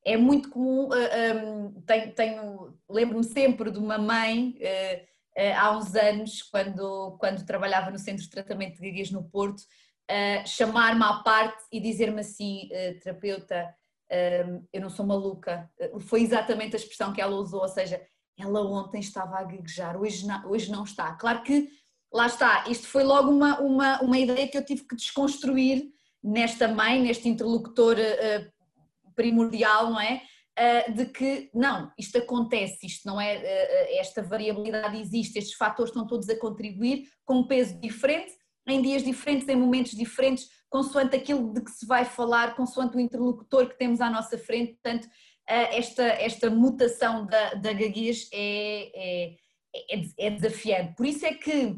é 0.02 0.16
muito 0.16 0.48
comum, 0.48 0.88
uh, 0.88 0.94
eh, 0.94 1.34
um, 1.34 1.66
ehm, 1.66 1.82
tenho, 1.86 2.14
tenho 2.14 2.78
lembro-me 2.88 3.22
sempre 3.22 3.70
de 3.70 3.78
uma 3.78 3.98
mãe 3.98 4.56
uh, 4.56 5.42
uh, 5.42 5.58
há 5.58 5.76
uns 5.76 5.94
anos, 5.94 6.42
quando, 6.44 7.18
quando 7.20 7.44
trabalhava 7.44 7.90
no 7.90 7.98
Centro 7.98 8.22
de 8.22 8.30
Tratamento 8.30 8.80
de 8.80 8.88
Gaguez 8.88 9.10
no 9.10 9.24
Porto, 9.24 9.62
chamar-me 10.46 11.04
à 11.04 11.14
parte 11.22 11.64
e 11.70 11.80
dizer-me 11.80 12.20
assim, 12.20 12.68
terapeuta, 13.02 13.74
ehm, 14.10 14.60
eu 14.70 14.80
não 14.80 14.90
sou 14.90 15.06
maluca, 15.06 15.70
foi 16.00 16.22
exatamente 16.22 16.76
a 16.76 16.78
expressão 16.78 17.12
que 17.14 17.20
ela 17.20 17.34
usou, 17.36 17.62
ou 17.62 17.68
seja, 17.68 18.00
ela 18.38 18.62
ontem 18.62 19.00
estava 19.00 19.38
a 19.38 19.44
gaguejar, 19.44 19.96
hoje 19.96 20.26
não, 20.26 20.50
hoje 20.50 20.70
não 20.70 20.84
está. 20.84 21.14
Claro 21.14 21.42
que, 21.42 21.70
lá 22.12 22.26
está, 22.26 22.64
isto 22.68 22.86
foi 22.86 23.04
logo 23.04 23.30
uma, 23.30 23.60
uma, 23.60 24.00
uma 24.02 24.18
ideia 24.18 24.48
que 24.48 24.56
eu 24.56 24.64
tive 24.64 24.86
que 24.86 24.96
desconstruir 24.96 25.84
nesta 26.22 26.68
mãe, 26.68 27.00
neste 27.00 27.28
interlocutor 27.28 27.96
primordial, 29.14 29.90
não 29.90 30.00
é? 30.00 30.22
uh, 30.58 30.92
de 30.92 31.06
que 31.06 31.50
não, 31.54 31.90
isto 31.98 32.18
acontece, 32.18 32.86
isto 32.86 33.06
não 33.06 33.20
é, 33.20 33.38
uh, 33.38 34.00
esta 34.00 34.22
variabilidade 34.22 34.98
existe, 34.98 35.38
estes 35.38 35.54
fatores 35.54 35.90
estão 35.90 36.06
todos 36.06 36.28
a 36.28 36.38
contribuir 36.38 37.08
com 37.24 37.40
um 37.40 37.46
peso 37.46 37.78
diferente, 37.80 38.32
em 38.66 38.80
dias 38.80 39.02
diferentes, 39.02 39.48
em 39.48 39.56
momentos 39.56 39.92
diferentes, 39.92 40.46
consoante 40.70 41.16
aquilo 41.16 41.52
de 41.52 41.62
que 41.62 41.70
se 41.70 41.86
vai 41.86 42.04
falar, 42.04 42.54
consoante 42.54 42.96
o 42.96 43.00
interlocutor 43.00 43.68
que 43.68 43.78
temos 43.78 44.00
à 44.00 44.08
nossa 44.08 44.38
frente, 44.38 44.74
portanto, 44.74 45.08
esta, 45.44 46.04
esta 46.04 46.48
mutação 46.48 47.26
da, 47.26 47.54
da 47.54 47.72
gaguez 47.72 48.28
é, 48.32 48.92
é, 48.94 49.36
é, 49.90 50.26
é 50.26 50.30
desafiante. 50.30 50.94
Por 50.94 51.04
isso 51.04 51.26
é 51.26 51.34
que 51.34 51.76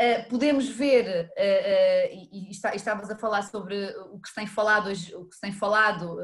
Uh, 0.00 0.28
podemos 0.28 0.68
ver, 0.68 1.06
uh, 1.06 1.28
uh, 1.28 2.28
e, 2.32 2.48
e, 2.48 2.50
estavas 2.50 3.08
a 3.08 3.16
falar 3.16 3.42
sobre 3.42 3.76
o 4.10 4.18
que 4.18 4.28
se 4.28 4.34
tem 4.34 4.44
falado 4.44 4.88
hoje, 4.88 5.14
o 5.14 5.24
que 5.24 5.36
se 5.36 5.40
tem 5.40 5.52
falado 5.52 6.16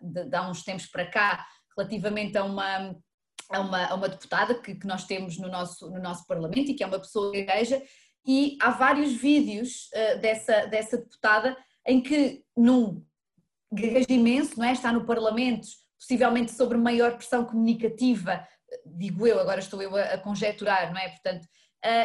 de, 0.00 0.24
de, 0.24 0.36
há 0.36 0.50
uns 0.50 0.64
tempos 0.64 0.86
para 0.86 1.06
cá, 1.06 1.46
relativamente 1.76 2.36
a 2.36 2.42
uma, 2.42 2.96
a 3.52 3.60
uma, 3.60 3.86
a 3.86 3.94
uma 3.94 4.08
deputada 4.08 4.60
que, 4.60 4.74
que, 4.74 4.86
nós 4.86 5.04
temos 5.04 5.38
no 5.38 5.48
nosso, 5.48 5.88
no 5.90 6.00
nosso 6.00 6.26
Parlamento 6.26 6.72
e 6.72 6.74
que 6.74 6.82
é 6.82 6.88
uma 6.88 6.98
pessoa 6.98 7.30
gagueja, 7.30 7.80
e 8.26 8.58
há 8.60 8.72
vários 8.72 9.12
vídeos 9.12 9.88
dessa, 10.20 10.66
dessa 10.66 10.98
deputada 10.98 11.56
em 11.86 12.02
que, 12.02 12.42
num 12.56 13.06
gaguejo 13.72 14.06
imenso, 14.10 14.58
não 14.58 14.66
é? 14.66 14.72
está 14.72 14.92
no 14.92 15.06
Parlamento, 15.06 15.68
possivelmente 15.96 16.50
sobre 16.50 16.76
maior 16.76 17.16
pressão 17.16 17.44
comunicativa, 17.44 18.44
digo 18.84 19.24
eu, 19.24 19.38
agora 19.38 19.60
estou 19.60 19.80
eu 19.80 19.94
a, 19.94 20.02
a 20.02 20.18
conjecturar, 20.18 20.92
não 20.92 21.00
é? 21.00 21.08
Portanto, 21.10 21.46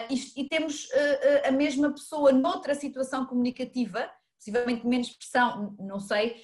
e, 0.10 0.42
e, 0.42 0.48
temos 0.48 0.86
uh, 0.86 1.48
a 1.48 1.52
mesma 1.52 1.92
pessoa 1.92 2.32
noutra 2.32 2.76
situação 2.76 3.26
comunicativa, 3.26 4.10
possivelmente 4.38 4.86
menos 4.86 5.10
pressão, 5.10 5.76
não 5.80 6.00
sei, 6.00 6.36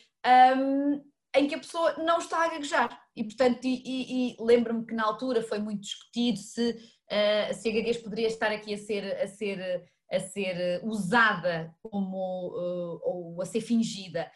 um, 0.58 1.04
em 1.36 1.48
que 1.48 1.56
a 1.56 1.60
pessoa 1.60 1.94
não 1.98 2.18
está 2.18 2.44
a 2.44 2.50
gaguejar. 2.50 3.00
E, 3.16 3.24
portanto, 3.24 3.64
e, 3.66 3.84
e, 3.86 4.32
e 4.32 4.38
lembro-me 4.40 4.86
que 4.86 4.96
na 4.96 5.04
altura 5.04 5.44
foi 5.44 5.60
muito 5.60 5.82
discutido 5.82 6.40
se, 6.40 6.72
uh, 6.72 7.54
se 7.54 7.70
a 7.70 7.74
gaguez 7.74 7.98
poderia 7.98 8.28
estar 8.28 8.52
aqui 8.52 8.74
a 8.74 8.78
ser, 8.78 9.22
a 9.22 9.28
ser, 9.28 9.86
a 10.12 10.20
ser 10.20 10.82
usada 10.84 11.72
como, 11.84 12.18
ou 13.04 13.42
a 13.42 13.46
ser 13.46 13.62
fingida. 13.62 14.32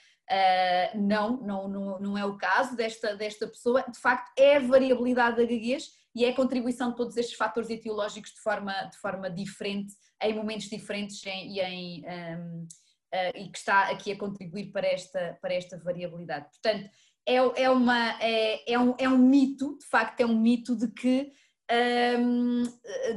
não, 0.93 1.37
não, 1.37 1.67
não, 1.67 1.99
não 1.99 2.17
é 2.17 2.25
o 2.25 2.37
caso 2.37 2.75
desta, 2.75 3.15
desta 3.15 3.47
pessoa. 3.47 3.83
De 3.89 3.99
facto, 3.99 4.31
é 4.37 4.57
a 4.57 4.59
variabilidade 4.59 5.37
da 5.37 5.43
gaguez 5.43 6.02
e 6.15 6.25
é 6.25 6.29
a 6.29 6.35
contribuição 6.35 6.91
de 6.91 6.97
todos 6.97 7.17
estes 7.17 7.35
fatores 7.35 7.69
etiológicos 7.69 8.31
de 8.31 8.41
forma, 8.41 8.73
de 8.85 8.97
forma 8.97 9.29
diferente, 9.29 9.93
em 10.21 10.33
momentos 10.33 10.69
diferentes 10.69 11.25
em, 11.25 11.55
e, 11.55 11.59
em, 11.59 12.05
um, 12.05 12.63
uh, 12.63 13.37
e 13.37 13.49
que 13.49 13.57
está 13.57 13.89
aqui 13.89 14.11
a 14.11 14.17
contribuir 14.17 14.71
para 14.71 14.87
esta, 14.87 15.37
para 15.41 15.53
esta 15.53 15.77
variabilidade. 15.77 16.47
Portanto, 16.49 16.89
é, 17.25 17.35
é, 17.35 17.69
uma, 17.69 18.21
é, 18.21 18.73
é, 18.73 18.79
um, 18.79 18.95
é 18.97 19.07
um 19.07 19.17
mito, 19.17 19.77
de 19.79 19.85
facto, 19.87 20.21
é 20.21 20.25
um 20.25 20.37
mito 20.37 20.75
de 20.75 20.87
que. 20.89 21.31
Um, 21.71 22.63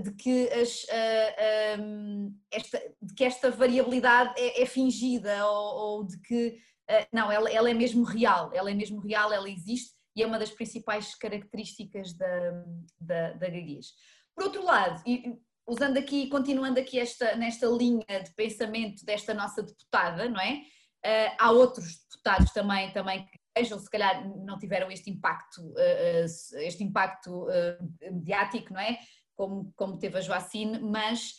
de, 0.02 0.12
que 0.12 0.48
as, 0.48 0.84
uh, 0.84 1.80
um, 1.82 2.34
esta, 2.50 2.80
de 3.02 3.12
que 3.12 3.24
esta 3.24 3.50
variabilidade 3.50 4.32
é, 4.40 4.62
é 4.62 4.66
fingida 4.66 5.44
ou, 5.46 5.98
ou, 5.98 6.04
de 6.06 6.18
que 6.20 6.56
uh, 6.88 7.06
não, 7.12 7.30
ela, 7.30 7.50
ela 7.50 7.68
é 7.68 7.74
mesmo 7.74 8.04
real, 8.04 8.52
ela 8.54 8.70
é 8.70 8.74
mesmo 8.74 9.00
real, 9.00 9.32
ela 9.32 9.50
existe 9.50 9.95
e 10.16 10.22
é 10.22 10.26
uma 10.26 10.38
das 10.38 10.50
principais 10.50 11.14
características 11.14 12.14
da, 12.14 12.64
da, 12.98 13.32
da 13.32 13.46
gaguez. 13.48 13.88
Por 14.34 14.44
outro 14.44 14.64
lado, 14.64 15.02
e, 15.06 15.36
usando 15.66 15.98
aqui, 15.98 16.28
continuando 16.28 16.80
aqui 16.80 16.98
esta, 16.98 17.36
nesta 17.36 17.66
linha 17.66 18.22
de 18.24 18.32
pensamento 18.34 19.04
desta 19.04 19.34
nossa 19.34 19.62
deputada, 19.62 20.28
não 20.28 20.40
é? 20.40 20.62
Uh, 21.04 21.36
há 21.38 21.50
outros 21.50 21.98
deputados 22.10 22.52
também, 22.52 22.90
também 22.92 23.26
que 23.26 23.38
vejam, 23.56 23.78
se 23.78 23.90
calhar 23.90 24.26
não 24.44 24.58
tiveram 24.58 24.90
este 24.90 25.10
impacto, 25.10 25.60
uh, 25.60 26.58
este 26.58 26.82
impacto 26.82 27.44
uh, 27.44 28.12
mediático, 28.12 28.72
não 28.72 28.80
é? 28.80 28.98
Como, 29.36 29.72
como 29.76 29.98
teve 29.98 30.16
a 30.16 30.20
Joacine, 30.22 30.80
mas 30.80 31.34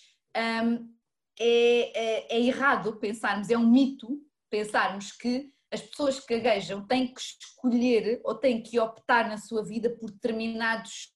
um, 0.64 0.94
é, 1.40 2.28
é, 2.30 2.38
é 2.38 2.40
errado 2.40 2.98
pensarmos, 2.98 3.50
é 3.50 3.58
um 3.58 3.68
mito 3.68 4.22
pensarmos 4.50 5.12
que 5.12 5.52
as 5.72 5.82
pessoas 5.82 6.20
que 6.20 6.40
gaguejam 6.40 6.86
têm 6.86 7.14
que 7.14 7.20
escolher 7.20 8.22
ou 8.24 8.36
têm 8.36 8.62
que 8.62 8.80
optar 8.80 9.28
na 9.28 9.38
sua 9.38 9.64
vida 9.64 9.90
por 9.90 10.12
determinados 10.12 11.14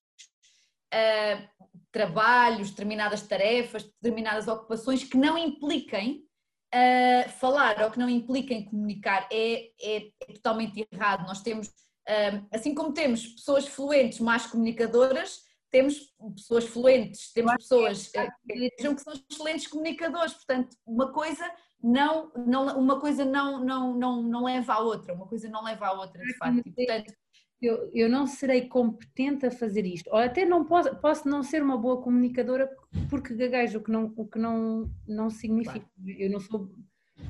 uh, 0.93 1.67
trabalhos, 1.91 2.71
determinadas 2.71 3.21
tarefas, 3.21 3.83
determinadas 3.83 4.47
ocupações 4.47 5.03
que 5.03 5.17
não 5.17 5.37
impliquem 5.37 6.25
uh, 6.73 7.29
falar 7.39 7.81
ou 7.81 7.91
que 7.91 7.99
não 7.99 8.09
impliquem 8.09 8.65
comunicar. 8.65 9.27
É, 9.31 9.71
é, 9.81 10.11
é 10.27 10.33
totalmente 10.33 10.87
errado. 10.91 11.25
Nós 11.25 11.41
temos, 11.41 11.67
uh, 11.67 12.47
assim 12.51 12.75
como 12.75 12.93
temos 12.93 13.25
pessoas 13.27 13.67
fluentes 13.67 14.19
mais 14.19 14.45
comunicadoras, 14.45 15.43
temos 15.69 16.13
pessoas 16.35 16.65
fluentes, 16.65 17.31
temos 17.31 17.53
pessoas 17.53 18.09
que, 18.09 18.69
que 18.71 18.97
são 18.97 19.13
excelentes 19.31 19.67
comunicadores, 19.67 20.33
portanto, 20.33 20.75
uma 20.85 21.13
coisa 21.13 21.49
não, 21.83 22.31
não, 22.45 22.79
uma 22.79 22.99
coisa 22.99 23.25
não, 23.25 23.63
não, 23.63 23.97
não, 23.97 24.23
não 24.23 24.43
leva 24.43 24.73
à 24.73 24.79
outra, 24.79 25.13
uma 25.13 25.27
coisa 25.27 25.49
não 25.49 25.63
leva 25.63 25.87
à 25.87 25.93
outra, 25.93 26.21
de 26.21 26.37
facto. 26.37 26.61
E, 26.65 26.71
portanto, 26.71 27.13
eu, 27.61 27.91
eu 27.93 28.09
não 28.09 28.25
serei 28.25 28.67
competente 28.67 29.45
a 29.45 29.51
fazer 29.51 29.85
isto, 29.85 30.09
ou 30.09 30.17
até 30.17 30.45
não 30.45 30.65
posso, 30.65 30.95
posso 30.97 31.27
não 31.27 31.43
ser 31.43 31.61
uma 31.61 31.77
boa 31.77 32.01
comunicadora 32.01 32.69
porque 33.09 33.35
gaguejo, 33.35 33.79
o 33.79 33.83
que 33.83 33.91
não, 33.91 34.13
o 34.15 34.27
que 34.27 34.39
não, 34.39 34.91
não 35.07 35.29
significa. 35.29 35.79
Claro. 35.79 36.19
Eu 36.19 36.31
não 36.31 36.39
sou, 36.39 36.71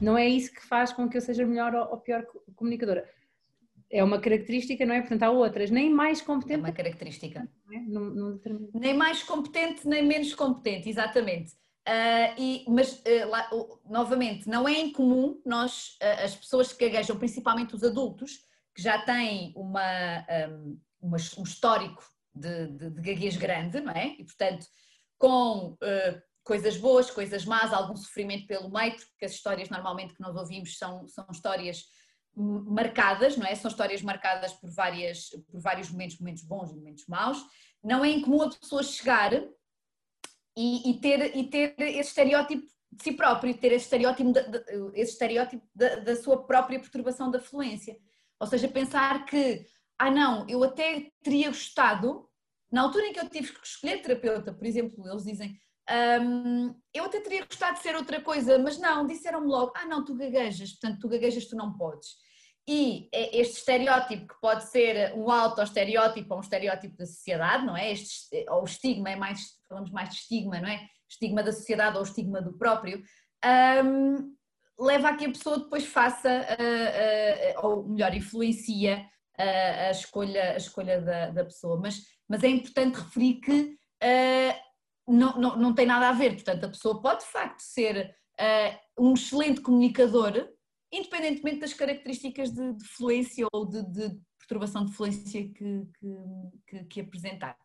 não 0.01 0.17
é 0.17 0.27
isso 0.27 0.53
que 0.53 0.65
faz 0.65 0.93
com 0.93 1.10
que 1.10 1.17
eu 1.17 1.22
seja 1.22 1.46
melhor 1.46 1.75
ou, 1.75 1.91
ou 1.91 1.98
pior 1.98 2.25
comunicadora. 2.55 3.08
É 3.89 4.01
uma 4.01 4.22
característica, 4.22 4.86
não 4.86 4.96
é? 4.96 5.01
Portanto, 5.01 5.24
há 5.24 5.31
outras, 5.31 5.70
nem 5.70 5.89
mais 5.89 6.22
competente. 6.22 6.62
É 6.62 6.63
uma 6.63 6.72
característica. 6.72 7.50
Não 7.65 7.77
é? 7.77 7.81
não, 7.81 8.01
não 8.10 8.41
nem 8.74 8.93
mais 8.93 9.22
competente, 9.22 9.86
nem 9.86 10.05
menos 10.05 10.34
competente, 10.34 10.89
exatamente. 10.89 11.53
Uh, 11.88 12.38
e, 12.38 12.66
mas, 12.68 12.94
uh, 13.00 13.28
lá, 13.28 13.50
uh, 13.52 13.80
novamente, 13.90 14.48
não 14.48 14.68
é 14.68 14.80
incomum 14.80 15.42
nós, 15.46 15.98
as 16.24 16.36
pessoas 16.36 16.72
que 16.72 16.88
gaguejam, 16.88 17.18
principalmente 17.18 17.76
os 17.76 17.84
adultos, 17.84 18.40
que 18.76 18.82
já 18.82 19.02
têm 19.02 19.52
uma, 19.56 20.26
um, 20.50 20.80
uma 21.02 21.18
um 21.38 21.44
histórico 21.44 22.04
de, 22.34 22.68
de, 22.68 22.90
de 22.92 23.02
gaguez 23.02 23.36
grande, 23.36 23.82
não 23.82 23.94
é? 23.94 24.16
E, 24.18 24.24
portanto, 24.24 24.66
com 25.18 25.78
coisas 26.44 26.78
boas, 26.78 27.12
coisas 27.12 27.46
más, 27.46 27.74
algum 27.74 27.96
sofrimento 27.96 28.48
pelo 28.48 28.72
meio, 28.72 28.96
porque 28.96 29.26
as 29.26 29.34
histórias 29.34 29.70
normalmente 29.70 30.14
que 30.14 30.22
nós 30.22 30.36
ouvimos 30.36 30.78
são, 30.78 31.08
são 31.08 31.26
histórias 31.32 31.86
marcadas, 32.36 33.36
não 33.36 33.46
é? 33.46 33.54
São 33.56 33.70
histórias 33.70 34.02
marcadas 34.02 34.54
por, 34.54 34.70
várias, 34.72 35.30
por 35.52 35.60
vários 35.60 35.90
momentos, 35.92 36.20
momentos 36.20 36.44
bons 36.44 36.72
e 36.72 36.76
momentos 36.76 37.06
maus. 37.08 37.38
Não 37.84 38.06
é 38.06 38.10
incomum 38.10 38.44
a 38.44 38.50
pessoa 38.50 38.84
chegar 38.84 39.32
e, 40.62 40.91
e, 40.91 41.00
ter, 41.00 41.36
e 41.36 41.44
ter 41.50 41.74
esse 41.80 42.10
estereótipo 42.10 42.68
de 42.91 43.03
si 43.03 43.13
próprio, 43.13 43.58
ter 43.58 43.72
esse 43.72 43.86
estereótipo, 43.86 44.32
de, 44.32 44.41
de, 44.44 44.62
esse 44.94 45.13
estereótipo 45.13 45.65
da, 45.74 45.96
da 45.96 46.15
sua 46.15 46.46
própria 46.46 46.80
perturbação 46.80 47.32
da 47.32 47.39
fluência. 47.39 47.98
Ou 48.39 48.46
seja, 48.46 48.68
pensar 48.68 49.25
que, 49.25 49.65
ah 49.98 50.12
não, 50.12 50.48
eu 50.48 50.63
até 50.63 51.10
teria 51.24 51.48
gostado, 51.48 52.30
na 52.72 52.82
altura 52.82 53.08
em 53.08 53.13
que 53.13 53.20
eu 53.20 53.30
tive 53.30 53.51
que 53.51 53.65
escolher 53.65 54.01
terapeuta, 54.01 54.53
por 54.53 54.65
exemplo, 54.65 55.08
eles 55.10 55.24
dizem, 55.24 55.58
um, 56.22 56.75
eu 56.94 57.06
até 57.06 57.20
teria 57.22 57.46
gostado 57.46 57.77
de 57.77 57.82
ser 57.82 57.96
outra 57.96 58.22
coisa, 58.22 58.60
mas 58.60 58.77
não, 58.77 59.08
disseram-me 59.08 59.48
logo, 59.48 59.74
ah 59.75 59.86
não, 59.86 60.06
tu 60.06 60.15
gaguejas, 60.15 60.72
portanto 60.74 61.00
tu 61.00 61.10
gaguejas, 61.10 61.46
tu 61.48 61.56
não 61.56 61.74
podes. 61.74 62.18
E 62.68 63.10
é 63.12 63.39
este 63.39 63.58
estereótipo 63.58 64.27
que 64.27 64.39
pode 64.39 64.63
ser 64.65 65.13
um 65.15 65.32
auto-estereótipo 65.32 66.34
ou 66.34 66.39
um 66.39 66.44
estereótipo 66.44 66.96
da 66.96 67.06
sociedade, 67.06 67.65
não 67.65 67.75
é? 67.75 67.91
Este, 67.91 68.46
ou 68.50 68.62
o 68.62 68.65
estigma, 68.65 69.10
é 69.10 69.15
mais, 69.15 69.56
falamos 69.68 69.91
mais 69.91 70.10
de 70.10 70.15
estigma, 70.15 70.60
não 70.60 70.70
é? 70.70 70.86
Estigma 71.10 71.41
da 71.41 71.51
sociedade 71.51 71.98
ou 71.98 72.03
estigma 72.03 72.41
do 72.41 72.53
próprio, 72.53 73.03
um, 73.84 74.36
leva 74.80 75.10
a 75.10 75.15
que 75.15 75.25
a 75.25 75.32
pessoa 75.32 75.60
depois 75.60 75.86
faça, 75.86 76.30
uh, 76.30 77.62
uh, 77.63 77.68
ou 77.68 77.89
melhor, 77.89 78.13
influencia 78.13 79.06
a, 79.38 79.88
a 79.88 79.91
escolha, 79.91 80.53
a 80.53 80.58
escolha 80.58 81.01
da, 81.01 81.30
da, 81.32 81.44
pessoa. 81.44 81.80
Mas, 81.80 82.01
mas 82.27 82.44
é 82.44 82.48
importante 82.48 83.00
referir 83.00 83.36
que 83.41 83.75
uh, 84.03 85.12
não, 85.12 85.38
não, 85.38 85.56
não 85.58 85.74
tem 85.74 85.86
nada 85.86 86.10
a 86.10 86.13
ver, 86.13 86.36
portanto, 86.36 86.65
a 86.65 86.70
pessoa 86.70 87.01
pode 87.01 87.22
de 87.22 87.32
facto 87.32 87.60
ser 87.60 88.15
um 88.98 89.13
excelente 89.13 89.62
comunicador 89.62 90.50
independentemente 90.92 91.60
das 91.60 91.74
características 91.74 92.52
de, 92.52 92.74
de 92.74 92.86
fluência 92.86 93.48
ou 93.54 93.66
de, 93.66 93.84
de, 93.84 94.20
perturbação 94.40 94.86
de 94.86 94.92
fluência 94.94 95.48
que, 95.50 95.88
que, 96.00 96.18
que, 96.68 96.84
que 96.86 97.02
apresentar. 97.02 97.58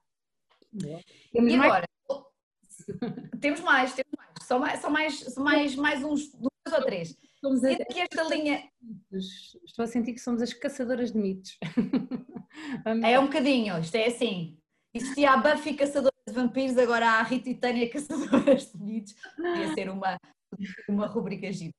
Temos 1.32 1.52
e 1.52 1.56
agora, 1.56 1.86
mais? 2.08 3.40
temos 3.40 3.60
mais, 3.60 3.94
temos 3.94 4.12
mais, 4.16 4.46
só 4.46 4.58
mais, 4.58 4.80
só 4.80 4.90
mais, 4.90 5.20
só 5.20 5.42
mais, 5.42 5.74
mais 5.74 6.04
uns 6.04 6.30
dois 6.32 6.78
ou 6.78 6.84
três. 6.84 7.16
Somos 7.40 7.64
a... 7.64 7.72
aqui 7.72 8.00
esta 8.00 8.22
linha. 8.24 8.70
Estou 9.10 9.84
a 9.84 9.86
sentir 9.86 10.12
que 10.12 10.20
somos 10.20 10.42
as 10.42 10.52
caçadoras 10.52 11.12
de 11.12 11.18
mitos. 11.18 11.58
é 13.02 13.18
um 13.18 13.24
bocadinho, 13.24 13.78
isto 13.80 13.94
é 13.96 14.06
assim. 14.06 14.58
Existia 14.94 15.32
a 15.32 15.36
Buffy 15.36 15.74
caçadora 15.74 16.14
de 16.26 16.32
vampiros, 16.32 16.78
agora 16.78 17.06
há 17.08 17.20
a 17.20 17.22
Rita 17.22 17.50
e 17.50 17.54
Tânia 17.54 17.90
caçadoras 17.90 18.70
de 18.70 18.78
mitos. 18.78 19.14
Podia 19.34 19.74
ser 19.74 19.90
uma, 19.90 20.16
uma 20.88 21.06
rubrica 21.06 21.52
gira 21.52 21.74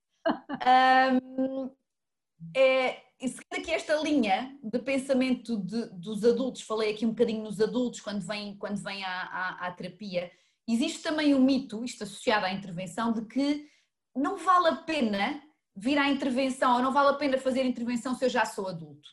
é, 2.54 3.02
seguindo 3.20 3.52
aqui 3.52 3.72
esta 3.72 3.96
linha 3.96 4.56
de 4.62 4.78
pensamento 4.78 5.56
de, 5.58 5.86
dos 5.90 6.24
adultos, 6.24 6.62
falei 6.62 6.92
aqui 6.92 7.04
um 7.04 7.10
bocadinho 7.10 7.42
nos 7.42 7.60
adultos 7.60 8.00
quando 8.00 8.26
vêm 8.26 8.56
quando 8.56 8.82
vem 8.82 9.04
à, 9.04 9.22
à, 9.22 9.66
à 9.66 9.72
terapia, 9.72 10.30
existe 10.68 11.02
também 11.02 11.34
o 11.34 11.38
um 11.38 11.44
mito, 11.44 11.84
isto 11.84 12.04
associado 12.04 12.46
à 12.46 12.52
intervenção, 12.52 13.12
de 13.12 13.24
que 13.26 13.66
não 14.14 14.36
vale 14.36 14.68
a 14.68 14.76
pena 14.76 15.42
vir 15.74 15.96
à 15.98 16.08
intervenção 16.08 16.76
ou 16.76 16.82
não 16.82 16.92
vale 16.92 17.10
a 17.10 17.14
pena 17.14 17.38
fazer 17.38 17.64
intervenção 17.64 18.14
se 18.14 18.24
eu 18.24 18.28
já 18.28 18.44
sou 18.44 18.68
adulto. 18.68 19.08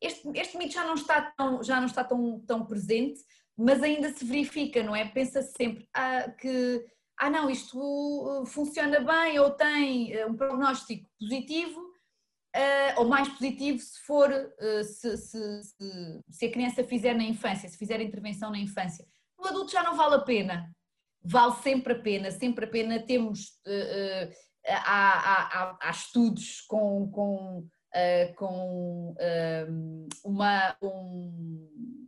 Este, 0.00 0.28
este 0.34 0.58
mito 0.58 0.74
já 0.74 0.84
não 0.84 0.94
está, 0.94 1.22
tão, 1.36 1.62
já 1.62 1.78
não 1.78 1.86
está 1.86 2.04
tão, 2.04 2.40
tão 2.40 2.66
presente, 2.66 3.20
mas 3.56 3.82
ainda 3.82 4.12
se 4.12 4.24
verifica, 4.24 4.82
não 4.82 4.94
é? 4.94 5.06
Pensa-se 5.06 5.52
sempre 5.52 5.88
ah, 5.94 6.30
que, 6.30 6.84
ah 7.18 7.30
não, 7.30 7.48
isto 7.48 7.78
uh, 7.78 8.44
funciona 8.46 9.00
bem 9.00 9.38
ou 9.38 9.50
tem 9.50 10.14
uh, 10.16 10.30
um 10.30 10.36
prognóstico 10.36 11.08
positivo, 11.18 11.80
uh, 11.80 12.98
ou 13.00 13.08
mais 13.08 13.28
positivo 13.28 13.78
se 13.78 13.98
for, 14.00 14.30
se, 14.84 15.16
se, 15.16 15.62
se, 15.62 16.22
se, 16.30 16.46
a 16.46 16.52
criança 16.52 16.84
fizer 16.84 17.14
na 17.14 17.24
infância, 17.24 17.68
se 17.68 17.78
fizer 17.78 18.00
intervenção 18.00 18.50
na 18.50 18.58
infância. 18.58 19.06
No 19.38 19.46
adulto 19.46 19.72
já 19.72 19.82
não 19.82 19.96
vale 19.96 20.16
a 20.16 20.20
pena, 20.20 20.70
vale 21.22 21.54
sempre 21.56 21.94
a 21.94 21.98
pena, 21.98 22.30
sempre 22.30 22.64
a 22.66 22.68
pena. 22.68 23.06
Temos, 23.06 23.52
há, 24.66 25.70
há, 25.70 25.78
há, 25.82 25.90
estudos 25.90 26.62
com, 26.62 27.10
com, 27.10 27.66
com 28.36 29.14
uma... 30.24 30.76
Um, 30.82 32.06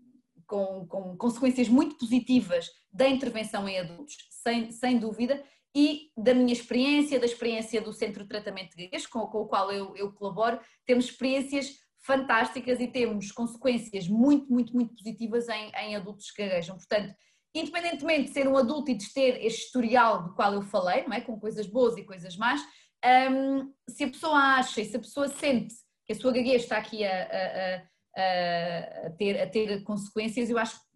com, 0.48 0.86
com, 0.88 1.16
consequências 1.16 1.68
muito 1.68 1.96
positivas 1.96 2.68
da 2.90 3.08
intervenção 3.08 3.68
em 3.68 3.78
adultos, 3.78 4.16
sem, 4.30 4.72
sem 4.72 4.98
dúvida, 4.98 5.40
e 5.76 6.10
da 6.16 6.34
minha 6.34 6.52
experiência, 6.52 7.20
da 7.20 7.26
experiência 7.26 7.80
do 7.80 7.92
Centro 7.92 8.22
de 8.22 8.28
Tratamento 8.28 8.74
de 8.74 8.84
Gaguez, 8.84 9.06
com, 9.06 9.20
com 9.26 9.42
o 9.42 9.46
qual 9.46 9.70
eu, 9.70 9.94
eu 9.94 10.10
colaboro, 10.12 10.58
temos 10.84 11.04
experiências 11.04 11.76
fantásticas 11.98 12.80
e 12.80 12.88
temos 12.88 13.30
consequências 13.30 14.08
muito, 14.08 14.50
muito, 14.50 14.74
muito 14.74 14.94
positivas 14.94 15.46
em, 15.48 15.70
em 15.76 15.94
adultos 15.94 16.30
que 16.30 16.42
gaguejam. 16.42 16.76
Portanto, 16.76 17.14
independentemente 17.54 18.28
de 18.28 18.32
ser 18.32 18.48
um 18.48 18.56
adulto 18.56 18.90
e 18.90 18.94
de 18.94 19.12
ter 19.12 19.44
este 19.44 19.66
historial 19.66 20.24
do 20.24 20.34
qual 20.34 20.54
eu 20.54 20.62
falei, 20.62 21.04
não 21.06 21.12
é? 21.12 21.20
com 21.20 21.38
coisas 21.38 21.66
boas 21.66 21.96
e 21.98 22.04
coisas 22.04 22.36
más, 22.36 22.62
um, 23.30 23.72
se 23.88 24.04
a 24.04 24.08
pessoa 24.08 24.38
acha 24.56 24.80
e 24.80 24.86
se 24.86 24.96
a 24.96 25.00
pessoa 25.00 25.28
sente 25.28 25.74
que 26.06 26.12
a 26.12 26.16
sua 26.16 26.32
gaguez 26.32 26.62
está 26.62 26.78
aqui 26.78 27.04
a, 27.04 27.10
a, 27.10 27.76
a, 27.76 27.82
a, 28.18 29.10
ter, 29.10 29.40
a 29.40 29.48
ter 29.48 29.82
consequências, 29.84 30.50
eu 30.50 30.58
acho 30.58 30.78
que 30.78 30.86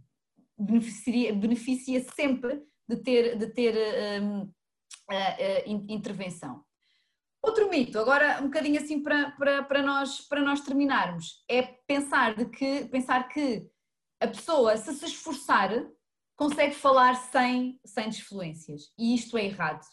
beneficia, 0.59 1.35
beneficia 1.35 2.05
sempre 2.15 2.63
de 2.89 2.97
ter, 2.97 3.39
de 3.39 3.47
ter 3.49 3.75
um, 4.23 4.51
intervenção. 5.89 6.65
Outro 7.43 7.69
mito, 7.69 7.99
agora 7.99 8.41
um 8.41 8.45
bocadinho 8.45 8.81
assim 8.81 9.03
para, 9.03 9.33
para, 9.33 9.63
para, 9.65 9.83
nós, 9.83 10.21
para 10.21 10.41
nós 10.41 10.61
terminarmos, 10.61 11.45
é 11.49 11.63
pensar, 11.87 12.37
de 12.37 12.45
que, 12.47 12.85
pensar 12.87 13.29
que 13.29 13.67
a 14.21 14.29
pessoa, 14.29 14.77
se 14.77 14.95
se 14.95 15.07
esforçar, 15.07 15.71
consegue 16.37 16.75
falar 16.75 17.15
sem, 17.15 17.81
sem 17.85 18.09
desfluências. 18.09 18.93
E 18.97 19.15
isto 19.15 19.37
é 19.37 19.45
errado. 19.45 19.85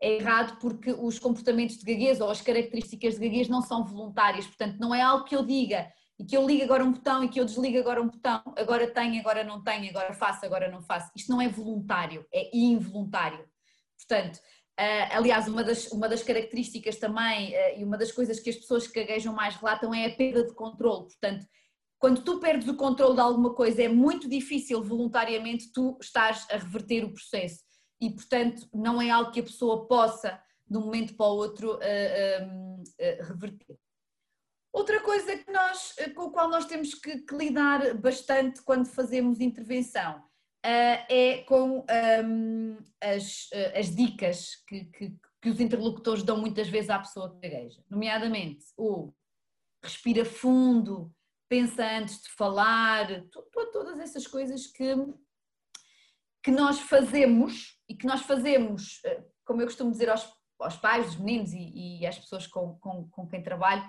É 0.00 0.16
errado 0.16 0.58
porque 0.58 0.92
os 0.92 1.18
comportamentos 1.18 1.78
de 1.78 1.84
gaguez 1.84 2.20
ou 2.20 2.28
as 2.28 2.42
características 2.42 3.14
de 3.14 3.20
gaguez 3.20 3.48
não 3.48 3.62
são 3.62 3.82
voluntárias, 3.82 4.46
portanto, 4.46 4.78
não 4.78 4.94
é 4.94 5.00
algo 5.00 5.24
que 5.24 5.34
eu 5.34 5.44
diga 5.44 5.90
e 6.18 6.24
que 6.24 6.36
eu 6.36 6.46
ligo 6.46 6.64
agora 6.64 6.84
um 6.84 6.92
botão 6.92 7.22
e 7.22 7.28
que 7.28 7.38
eu 7.38 7.44
desligo 7.44 7.78
agora 7.78 8.00
um 8.00 8.08
botão, 8.08 8.42
agora 8.56 8.90
tenho, 8.90 9.20
agora 9.20 9.44
não 9.44 9.62
tenho, 9.62 9.90
agora 9.90 10.14
faço, 10.14 10.46
agora 10.46 10.70
não 10.70 10.80
faço. 10.80 11.10
Isto 11.14 11.30
não 11.30 11.40
é 11.40 11.48
voluntário, 11.48 12.26
é 12.32 12.56
involuntário. 12.56 13.46
Portanto, 13.98 14.36
uh, 14.36 15.16
aliás, 15.16 15.46
uma 15.46 15.62
das, 15.62 15.88
uma 15.88 16.08
das 16.08 16.22
características 16.22 16.96
também 16.96 17.52
uh, 17.52 17.78
e 17.78 17.84
uma 17.84 17.98
das 17.98 18.12
coisas 18.12 18.40
que 18.40 18.48
as 18.48 18.56
pessoas 18.56 18.86
que 18.86 18.98
gaguejam 19.00 19.34
mais 19.34 19.56
relatam 19.56 19.92
é 19.92 20.06
a 20.06 20.16
perda 20.16 20.46
de 20.46 20.54
controle. 20.54 21.04
Portanto, 21.04 21.46
quando 21.98 22.22
tu 22.22 22.40
perdes 22.40 22.68
o 22.68 22.76
controle 22.76 23.14
de 23.14 23.20
alguma 23.20 23.54
coisa, 23.54 23.82
é 23.82 23.88
muito 23.88 24.28
difícil 24.28 24.82
voluntariamente 24.82 25.70
tu 25.72 25.98
estás 26.00 26.46
a 26.50 26.56
reverter 26.56 27.04
o 27.04 27.12
processo. 27.12 27.60
E, 28.00 28.10
portanto, 28.10 28.66
não 28.72 29.00
é 29.00 29.10
algo 29.10 29.30
que 29.30 29.40
a 29.40 29.44
pessoa 29.44 29.86
possa, 29.86 30.40
de 30.68 30.78
um 30.78 30.82
momento 30.82 31.14
para 31.14 31.26
o 31.26 31.36
outro, 31.36 31.74
uh, 31.76 33.22
reverter. 33.22 33.78
Outra 34.76 35.00
coisa 35.00 35.38
que 35.38 35.50
nós, 35.50 35.94
com 36.14 36.24
a 36.24 36.30
qual 36.30 36.50
nós 36.50 36.66
temos 36.66 36.92
que, 36.92 37.20
que 37.20 37.34
lidar 37.34 37.94
bastante 37.94 38.60
quando 38.60 38.84
fazemos 38.84 39.40
intervenção 39.40 40.18
uh, 40.18 41.06
é 41.08 41.42
com 41.48 41.78
um, 42.22 42.76
as, 43.00 43.46
uh, 43.52 43.78
as 43.78 43.96
dicas 43.96 44.56
que, 44.68 44.84
que, 44.84 45.16
que, 45.40 45.48
os 45.48 45.60
interlocutores 45.60 46.22
dão 46.22 46.36
muitas 46.36 46.68
vezes 46.68 46.90
à 46.90 46.98
pessoa 46.98 47.30
que 47.30 47.48
gagueja, 47.48 47.82
nomeadamente 47.88 48.66
o 48.76 49.14
respira 49.82 50.26
fundo, 50.26 51.10
pensa 51.48 51.82
antes 51.82 52.20
de 52.20 52.28
falar, 52.32 53.06
todas 53.72 53.98
essas 53.98 54.26
coisas 54.26 54.66
que, 54.66 54.94
que 56.44 56.50
nós 56.50 56.80
fazemos 56.80 57.80
e 57.88 57.94
que 57.94 58.06
nós 58.06 58.20
fazemos, 58.20 59.00
como 59.42 59.62
eu 59.62 59.66
costumo 59.66 59.90
dizer 59.90 60.10
aos, 60.10 60.30
aos 60.60 60.76
pais, 60.76 61.08
os 61.08 61.16
meninos 61.16 61.54
e, 61.54 62.00
e 62.00 62.06
às 62.06 62.18
pessoas 62.18 62.46
com, 62.46 62.78
com, 62.78 63.08
com 63.08 63.26
quem 63.26 63.42
trabalho, 63.42 63.82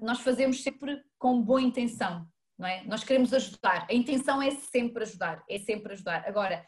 nós 0.00 0.20
fazemos 0.20 0.62
sempre 0.62 1.02
com 1.18 1.42
boa 1.42 1.62
intenção 1.62 2.26
não 2.60 2.68
é? 2.68 2.84
Nós 2.84 3.02
queremos 3.02 3.32
ajudar, 3.32 3.86
a 3.88 3.94
intenção 3.94 4.42
é 4.42 4.50
sempre 4.50 5.02
ajudar, 5.02 5.42
é 5.48 5.58
sempre 5.58 5.94
ajudar. 5.94 6.28
Agora, 6.28 6.64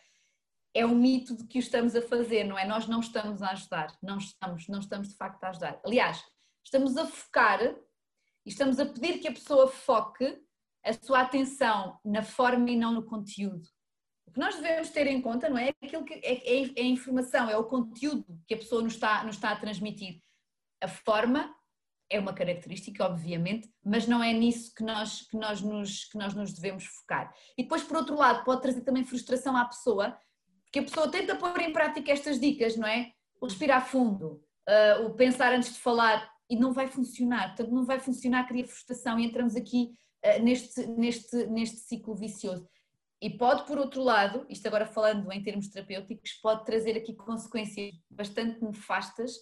é 0.75 0.87
um 0.87 0.95
mito 0.95 1.37
de 1.37 1.47
que 1.47 1.59
o 1.59 1.61
estamos 1.61 1.95
a 1.95 2.01
fazer, 2.01 2.45
não 2.45 2.59
é? 2.59 2.67
Nós 2.67 2.89
não 2.89 3.01
estamos 3.01 3.43
a 3.43 3.51
ajudar, 3.51 3.95
não 4.03 4.17
estamos, 4.17 4.67
não 4.69 4.81
estamos 4.81 5.11
de 5.11 5.17
facto 5.17 5.45
a 5.45 5.51
ajudar. 5.51 5.79
Aliás, 5.85 6.25
estamos 6.65 6.97
a 6.97 7.07
focar 7.07 7.61
e 7.63 7.77
estamos 8.47 8.81
a 8.81 8.87
pedir 8.87 9.19
que 9.19 9.29
a 9.29 9.33
pessoa 9.33 9.69
foque 9.69 10.43
a 10.83 10.95
sua 10.95 11.21
atenção 11.21 12.01
na 12.03 12.23
forma 12.23 12.71
e 12.71 12.77
não 12.77 12.93
no 12.93 13.05
conteúdo. 13.05 13.69
O 14.27 14.33
que 14.33 14.41
nós 14.41 14.57
devemos 14.57 14.89
ter 14.89 15.07
em 15.07 15.21
conta, 15.21 15.51
não 15.51 15.59
é? 15.59 15.75
Aquilo 15.83 16.07
que 16.07 16.15
é, 16.15 16.33
é, 16.33 16.73
é 16.75 16.81
a 16.81 16.87
informação, 16.87 17.51
é 17.51 17.57
o 17.57 17.65
conteúdo 17.65 18.25
que 18.49 18.55
a 18.55 18.59
pessoa 18.59 18.83
nos 18.83 18.95
está, 18.95 19.23
nos 19.25 19.35
está 19.35 19.51
a 19.51 19.61
transmitir. 19.61 20.23
A 20.81 20.89
forma 20.89 21.55
é 22.13 22.21
uma 22.21 22.35
característica, 22.35 23.05
obviamente, 23.05 23.71
mas 23.83 24.07
não 24.07 24.23
é 24.23 24.33
nisso 24.35 24.75
que 24.75 24.85
nós, 24.85 25.23
que, 25.23 25.37
nós 25.37 25.63
nos, 25.63 26.05
que 26.05 26.19
nós 26.19 26.35
nos 26.35 26.53
devemos 26.53 26.85
focar. 26.85 27.35
E 27.57 27.63
depois, 27.63 27.83
por 27.83 27.97
outro 27.97 28.15
lado, 28.15 28.45
pode 28.45 28.61
trazer 28.61 28.83
também 28.83 29.03
frustração 29.03 29.57
à 29.57 29.65
pessoa, 29.65 30.17
porque 30.65 30.81
a 30.81 30.83
pessoa 30.83 31.11
tenta 31.11 31.35
pôr 31.37 31.59
em 31.61 31.73
prática 31.73 32.13
estas 32.13 32.39
dicas, 32.39 32.77
não 32.77 32.87
é? 32.87 33.13
O 33.41 33.47
respirar 33.47 33.89
fundo, 33.89 34.43
uh, 34.69 35.07
o 35.07 35.15
pensar 35.15 35.55
antes 35.55 35.73
de 35.73 35.79
falar, 35.79 36.31
e 36.51 36.55
não 36.55 36.73
vai 36.73 36.87
funcionar. 36.87 37.49
Portanto, 37.49 37.73
não 37.73 37.87
vai 37.87 37.99
funcionar, 37.99 38.47
cria 38.47 38.67
frustração 38.67 39.19
e 39.19 39.25
entramos 39.25 39.57
aqui 39.57 39.95
uh, 40.25 40.43
neste, 40.43 40.87
neste, 40.87 41.47
neste 41.47 41.79
ciclo 41.79 42.15
vicioso. 42.15 42.69
E 43.23 43.31
pode, 43.31 43.67
por 43.67 43.79
outro 43.79 44.03
lado, 44.03 44.45
isto 44.51 44.67
agora 44.67 44.85
falando 44.85 45.33
em 45.33 45.43
termos 45.43 45.69
terapêuticos, 45.69 46.33
pode 46.43 46.67
trazer 46.67 46.97
aqui 46.97 47.15
consequências 47.15 47.95
bastante 48.11 48.63
nefastas 48.63 49.33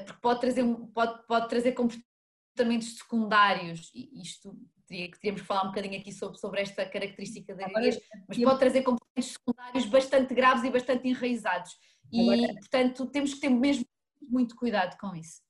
porque 0.00 0.20
pode 0.20 0.40
trazer, 0.40 0.64
pode, 0.92 1.26
pode 1.26 1.48
trazer 1.48 1.72
comportamentos 1.72 2.96
secundários, 2.98 3.90
e 3.94 4.20
isto 4.20 4.58
teria, 4.86 5.10
teríamos 5.10 5.42
que 5.42 5.46
falar 5.46 5.64
um 5.64 5.68
bocadinho 5.68 6.00
aqui 6.00 6.12
sobre, 6.12 6.38
sobre 6.38 6.60
esta 6.60 6.86
característica 6.86 7.54
da 7.54 7.68
gravidez, 7.68 8.00
mas 8.28 8.38
pode 8.38 8.58
trazer 8.58 8.82
comportamentos 8.82 9.32
secundários 9.32 9.86
bastante 9.86 10.34
graves 10.34 10.64
e 10.64 10.70
bastante 10.70 11.08
enraizados. 11.08 11.76
E, 12.12 12.20
agora, 12.20 12.54
portanto, 12.54 13.06
temos 13.06 13.34
que 13.34 13.40
ter 13.40 13.50
mesmo 13.50 13.84
muito 14.22 14.56
cuidado 14.56 14.96
com 14.98 15.14
isso. 15.14 15.42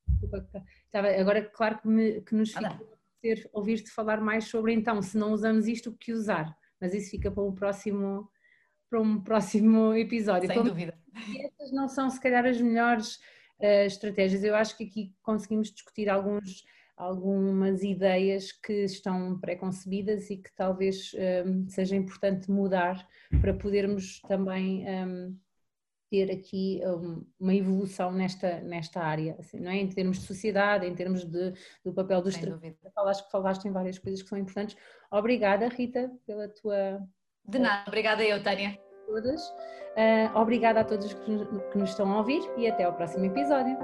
Agora, 0.92 1.42
claro 1.42 1.78
que, 1.78 1.88
me, 1.88 2.20
que 2.22 2.34
nos 2.34 2.52
fica 2.52 2.78
ser 3.26 3.48
ouvir-te 3.52 3.90
falar 3.90 4.20
mais 4.20 4.44
sobre 4.44 4.72
então, 4.72 5.02
se 5.02 5.16
não 5.18 5.32
usamos 5.32 5.66
isto, 5.66 5.90
o 5.90 5.96
que 5.96 6.12
usar, 6.12 6.56
mas 6.80 6.94
isso 6.94 7.10
fica 7.10 7.30
para 7.30 7.42
um 7.42 7.52
próximo, 7.52 8.30
para 8.88 9.00
um 9.00 9.20
próximo 9.22 9.94
episódio. 9.94 10.46
Sem 10.46 10.56
Como 10.56 10.70
dúvida. 10.70 10.98
Estas 11.38 11.72
não 11.72 11.88
são, 11.88 12.08
se 12.10 12.20
calhar, 12.20 12.44
as 12.46 12.60
melhores 12.60 13.18
uh, 13.60 13.86
estratégias. 13.86 14.44
Eu 14.44 14.54
acho 14.54 14.76
que 14.76 14.84
aqui 14.84 15.14
conseguimos 15.22 15.70
discutir 15.70 16.08
alguns, 16.08 16.64
algumas 16.96 17.82
ideias 17.82 18.52
que 18.52 18.84
estão 18.84 19.38
pré-concebidas 19.38 20.30
e 20.30 20.36
que 20.36 20.50
talvez 20.54 21.12
um, 21.14 21.18
ehm, 21.18 21.68
seja 21.68 21.96
importante 21.96 22.50
mudar 22.50 23.06
para 23.40 23.54
podermos 23.54 24.20
também 24.22 24.84
um, 24.84 24.88
ehm, 24.88 25.36
ter 26.10 26.30
aqui 26.30 26.80
um, 26.84 27.26
uma 27.38 27.54
evolução 27.54 28.12
nesta, 28.12 28.60
nesta 28.60 29.00
área, 29.00 29.36
assim, 29.40 29.58
não 29.58 29.70
é? 29.70 29.76
em 29.76 29.88
termos 29.88 30.20
de 30.20 30.26
sociedade, 30.26 30.86
em 30.86 30.94
termos 30.94 31.24
de, 31.24 31.52
do 31.84 31.92
papel 31.92 32.22
dos. 32.22 32.36
Falaste, 32.94 33.30
falaste 33.30 33.64
em 33.66 33.72
várias 33.72 33.98
coisas 33.98 34.22
que 34.22 34.28
são 34.28 34.38
importantes. 34.38 34.76
Obrigada, 35.10 35.68
Rita, 35.68 36.10
pela 36.24 36.48
tua. 36.48 37.04
De 37.44 37.58
nada, 37.58 37.84
obrigada 37.88 38.24
eu, 38.24 38.42
Tânia 38.42 38.85
todas. 39.06 39.48
Uh, 39.96 40.38
obrigada 40.38 40.80
a 40.80 40.84
todos 40.84 41.14
que 41.14 41.46
que 41.72 41.78
nos 41.78 41.90
estão 41.90 42.12
a 42.12 42.18
ouvir 42.18 42.42
e 42.56 42.68
até 42.68 42.84
ao 42.84 42.92
próximo 42.92 43.24
episódio. 43.24 43.76